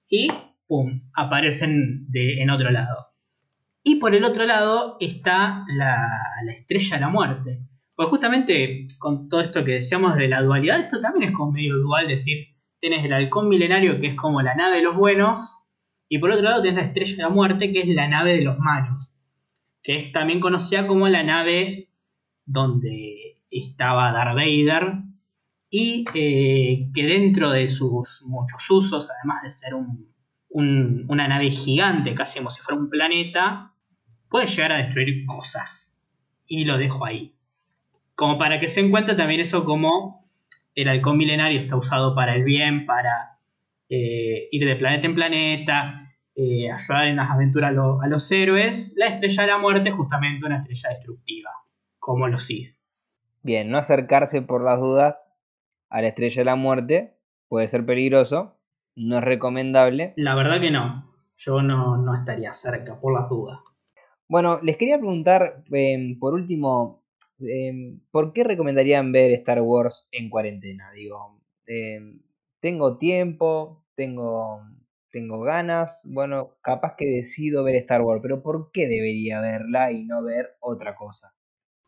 y 0.08 0.30
¡pum! 0.68 1.02
aparecen 1.16 2.06
de, 2.10 2.42
en 2.42 2.50
otro 2.50 2.72
lado. 2.72 3.08
Y 3.84 3.96
por 3.96 4.16
el 4.16 4.24
otro 4.24 4.46
lado 4.46 4.98
está 5.00 5.66
la 5.76 6.52
estrella 6.52 6.98
de 6.98 7.02
la 7.02 7.10
muerte, 7.10 7.60
pues 7.96 8.10
justamente 8.10 8.88
con 9.00 9.28
todo 9.28 9.42
esto 9.42 9.64
que 9.64 9.74
decíamos 9.74 10.16
de 10.16 10.28
la 10.28 10.42
dualidad, 10.42 10.80
esto 10.80 11.02
también 11.02 11.32
es 11.32 11.36
como 11.36 11.52
medio 11.52 11.78
dual, 11.78 12.08
decir, 12.08 12.48
tienes 12.80 13.04
el 13.04 13.14
halcón 13.14 13.50
milenario 13.50 14.00
que 14.00 14.08
es 14.08 14.16
como 14.16 14.42
la 14.42 14.56
nave 14.56 14.78
de 14.78 14.84
los 14.84 14.96
buenos, 14.96 15.58
y 16.08 16.20
por 16.20 16.32
otro 16.32 16.44
lado 16.44 16.62
tienes 16.62 16.82
la 16.82 16.88
estrella 16.88 17.16
de 17.16 17.24
la 17.24 17.30
muerte 17.30 17.72
que 17.72 17.82
es 17.82 17.88
la 17.90 18.08
nave 18.08 18.34
de 18.34 18.44
los 18.44 18.58
malos, 18.60 19.18
que 19.84 19.98
es 19.98 20.12
también 20.12 20.40
conocida 20.40 20.88
como 20.88 21.08
la 21.08 21.24
nave 21.24 21.90
donde 22.46 23.40
estaba 23.50 24.12
Darth 24.12 24.36
Vader, 24.36 24.94
y 25.70 26.04
eh, 26.14 26.92
que 26.94 27.06
dentro 27.06 27.52
de 27.52 27.68
sus 27.68 28.24
muchos 28.26 28.70
usos, 28.70 29.10
además 29.10 29.44
de 29.44 29.52
ser 29.52 29.74
una 30.50 31.28
nave 31.28 31.50
gigante, 31.50 32.14
casi 32.14 32.40
como 32.40 32.52
si 32.52 32.62
fuera 32.62 32.82
un 32.82 32.90
planeta, 32.90 33.74
puede 34.30 34.48
llegar 34.48 34.74
a 34.74 34.78
destruir 34.80 35.26
cosas. 35.26 35.98
Y 36.46 36.66
lo 36.66 36.78
dejo 36.78 37.06
ahí 37.06 37.38
como 38.22 38.38
para 38.38 38.60
que 38.60 38.68
se 38.68 38.82
encuentre 38.82 39.16
también 39.16 39.40
eso 39.40 39.66
como 39.66 40.30
el 40.76 40.88
halcón 40.90 41.18
milenario 41.18 41.58
está 41.58 41.76
usado 41.76 42.14
para 42.14 42.36
el 42.36 42.44
bien, 42.44 42.86
para 42.86 43.40
eh, 43.90 44.48
ir 44.52 44.64
de 44.64 44.76
planeta 44.76 45.08
en 45.08 45.16
planeta, 45.16 46.14
eh, 46.36 46.72
ayudar 46.72 47.08
en 47.08 47.16
las 47.16 47.32
aventuras 47.32 47.72
a, 47.72 48.08
los 48.08 48.32
héroes, 48.32 48.94
la 48.96 49.08
estrella 49.08 49.42
de 49.42 49.48
la 49.48 49.58
muerte 49.58 49.90
es 49.90 49.96
justamente 49.96 50.46
una 50.46 50.58
estrella 50.58 50.90
destructiva, 50.90 51.50
como 51.98 52.28
los 52.28 52.44
Sith. 52.44 52.78
Bien, 53.42 53.72
no 53.72 53.80
acercarse 53.80 54.44
por 54.44 54.64
las 54.64 54.80
dudas 54.80 55.28
a 55.90 56.04
la 56.04 56.10
estrella 56.10 56.42
de 56.42 56.46
la 56.46 56.56
muerte 56.56 57.18
puede 57.48 57.68
ser 57.70 57.88
peligroso, 57.88 58.56
no 58.96 59.18
es 59.18 59.24
recomendable. 59.24 60.14
La 60.16 60.36
verdad 60.36 60.62
que 60.62 60.70
no, 60.70 61.12
yo 61.38 61.64
no, 61.64 61.98
no 61.98 62.14
estaría 62.14 62.54
cerca 62.54 63.00
por 63.00 63.20
las 63.20 63.28
dudas. 63.28 63.58
Bueno, 64.28 64.60
les 64.62 64.78
quería 64.78 65.00
preguntar, 65.00 65.64
em, 65.72 66.20
por 66.20 66.36
último, 66.36 67.01
Em, 67.42 68.00
¿por 68.12 68.34
qué 68.34 68.44
recomendarían 68.44 69.12
ver 69.12 69.32
Star 69.32 69.62
Wars 69.62 70.08
en 70.12 70.30
cuarentena? 70.30 70.92
Digo, 70.92 71.42
em, 71.66 72.22
tengo 72.60 72.98
tiempo, 72.98 73.84
tengo, 73.96 74.62
tengo 75.12 75.42
ganas, 75.42 76.02
bueno, 76.04 76.58
capaz 76.62 76.96
que 76.98 77.06
decido 77.06 77.64
ver 77.64 77.76
Star 77.76 78.02
Wars, 78.02 78.22
pero 78.22 78.42
¿por 78.42 78.72
qué 78.72 78.88
debería 78.88 79.42
verla 79.42 79.92
y 79.92 80.04
no 80.04 80.24
ver 80.24 80.56
otra 80.60 80.96
cosa? 80.96 81.34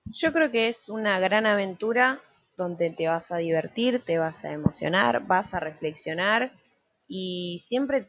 Yo 0.05 0.33
creo 0.33 0.51
que 0.51 0.67
es 0.67 0.89
una 0.89 1.19
gran 1.19 1.45
aventura 1.45 2.19
donde 2.57 2.89
te 2.91 3.07
vas 3.07 3.31
a 3.31 3.37
divertir, 3.37 3.99
te 3.99 4.17
vas 4.17 4.43
a 4.45 4.51
emocionar, 4.51 5.25
vas 5.25 5.53
a 5.53 5.59
reflexionar 5.59 6.51
y 7.07 7.59
siempre 7.61 8.07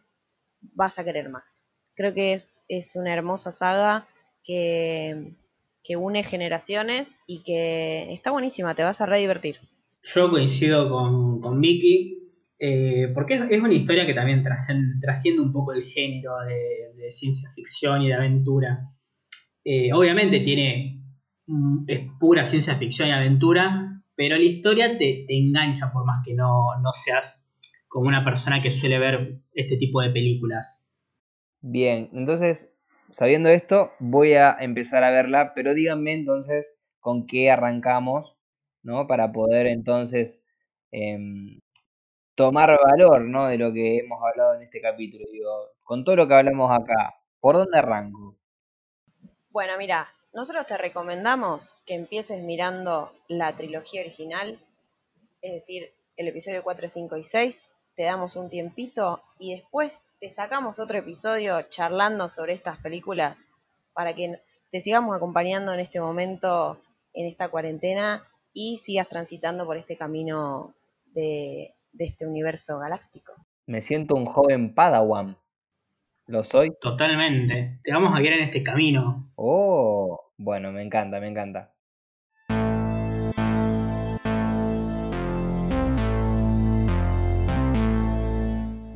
vas 0.61 0.99
a 0.99 1.05
querer 1.05 1.29
más. 1.29 1.65
Creo 1.95 2.13
que 2.13 2.35
es, 2.35 2.65
es 2.69 2.97
una 2.97 3.15
hermosa 3.15 3.53
saga 3.53 4.07
que 4.43 5.35
que 5.85 5.97
une 5.97 6.25
generaciones 6.25 7.21
y 7.27 7.43
que 7.45 8.11
está 8.11 8.31
buenísima, 8.31 8.75
te 8.75 8.83
vas 8.83 9.03
a 9.03 9.07
re 9.07 9.21
divertir. 9.21 9.61
Yo 10.03 10.31
coincido 10.31 10.89
con, 10.89 11.61
Vicky, 11.61 12.33
eh, 12.59 13.13
porque 13.15 13.35
es, 13.35 13.61
una 13.61 13.75
historia 13.75 14.07
que 14.07 14.15
también 14.15 14.43
trasciende, 14.43 15.41
un 15.41 15.53
poco 15.53 15.73
el 15.73 15.83
género 15.83 16.33
de, 16.41 17.11
ciencia 17.11 17.51
ficción 17.55 18.01
y 18.01 18.09
de 18.09 18.15
aventura. 18.15 18.91
Eh, 19.63 19.93
obviamente 19.93 20.41
tiene 20.41 21.03
mm, 21.47 21.85
es 21.87 22.01
pura 22.19 22.47
ciencia 22.47 22.77
ficción 22.77 23.09
y 23.09 23.13
aventura, 23.13 24.03
pero 24.17 24.37
la 24.37 24.43
historia 24.43 24.97
te, 24.97 25.27
engancha 25.29 25.93
por 25.93 26.07
más 26.07 26.23
que 26.25 26.33
no, 26.35 26.81
no 26.83 26.93
seas 26.95 27.45
como 27.89 28.09
una 28.09 28.25
persona 28.25 28.63
que 28.63 28.71
suele 28.71 28.99
ver 28.99 29.43
este 29.53 29.77
tipo 29.77 30.01
de 30.01 30.11
películas. 30.11 30.89
Bien, 31.61 32.09
entonces 32.15 32.74
sabiendo 33.13 33.49
esto, 33.49 33.93
voy 33.99 34.35
a 34.35 34.57
empezar 34.61 35.05
a 35.05 35.11
verla, 35.11 35.53
pero 35.55 35.75
díganme 35.75 36.13
entonces 36.13 36.75
con 37.01 37.27
qué 37.27 37.51
arrancamos, 37.51 38.37
¿no? 38.83 39.07
Para 39.07 39.33
poder 39.33 39.67
entonces 39.67 40.43
em, 40.91 41.61
tomar 42.35 42.79
valor, 42.83 43.23
¿no? 43.23 43.49
De 43.49 43.59
lo 43.59 43.73
que 43.73 43.99
hemos 43.99 44.23
hablado 44.23 44.55
en 44.55 44.63
este 44.63 44.81
capítulo. 44.81 45.25
Digo, 45.31 45.71
con 45.83 46.05
todo 46.05 46.17
lo 46.17 46.29
que 46.29 46.35
hablamos 46.35 46.71
acá, 46.71 47.15
¿por 47.41 47.57
dónde 47.57 47.79
arranco? 47.79 48.37
Bueno, 49.51 49.75
mira, 49.79 50.09
nosotros 50.33 50.67
te 50.67 50.77
recomendamos 50.77 51.79
que 51.87 51.95
empieces 51.95 52.43
mirando 52.43 53.13
la 53.29 53.55
trilogía 53.55 54.01
original, 54.01 54.59
es 55.43 55.53
decir, 55.53 55.93
el 56.17 56.29
episodio 56.29 56.63
4, 56.65 56.89
5 56.89 57.17
y 57.17 57.25
6, 57.25 57.71
te 57.95 58.05
damos 58.05 58.37
un 58.37 58.51
tiempito 58.51 59.23
y 59.39 59.55
después 59.55 60.03
te 60.21 60.31
sacamos 60.31 60.79
otro 60.79 60.99
episodio 60.99 61.63
charlando 61.63 62.29
sobre 62.29 62.53
estas 62.53 62.79
películas 62.79 63.49
para 63.93 64.15
que 64.15 64.41
te 64.71 64.81
sigamos 64.81 65.15
acompañando 65.17 65.73
en 65.73 65.81
este 65.81 66.01
momento, 66.01 66.81
en 67.13 67.27
esta 67.27 67.49
cuarentena 67.49 68.25
y 68.53 68.79
sigas 68.79 69.09
transitando 69.09 69.65
por 69.65 69.77
este 69.77 69.97
camino 69.97 70.75
de, 71.07 71.75
de 71.93 72.05
este 72.05 72.27
universo 72.27 72.79
galáctico. 72.79 73.35
Me 73.67 73.83
siento 73.83 74.15
un 74.15 74.27
joven 74.27 74.75
Padawan. 74.75 75.39
¿Lo 76.27 76.43
soy? 76.43 76.73
Totalmente. 76.81 77.81
Te 77.83 77.93
vamos 77.93 78.17
a 78.17 78.21
guiar 78.21 78.35
en 78.35 78.45
este 78.45 78.63
camino. 78.63 79.31
Oh, 79.37 80.33
bueno, 80.37 80.73
me 80.73 80.83
encanta, 80.83 81.21
me 81.21 81.29
encanta. 81.29 81.74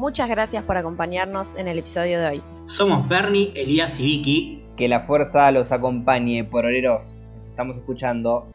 Muchas 0.09 0.31
gracias 0.31 0.64
por 0.64 0.79
acompañarnos 0.79 1.59
en 1.59 1.68
el 1.68 1.81
episodio 1.81 2.18
de 2.18 2.29
hoy. 2.29 2.42
Somos 2.64 3.07
Bernie, 3.11 3.53
Elías 3.55 4.01
y 4.01 4.05
Vicky. 4.07 4.64
Que 4.75 4.88
la 4.88 5.01
fuerza 5.01 5.51
los 5.51 5.71
acompañe 5.71 6.44
por 6.44 6.64
Oleros. 6.64 7.23
Nos 7.37 7.49
estamos 7.49 7.77
escuchando. 7.77 8.51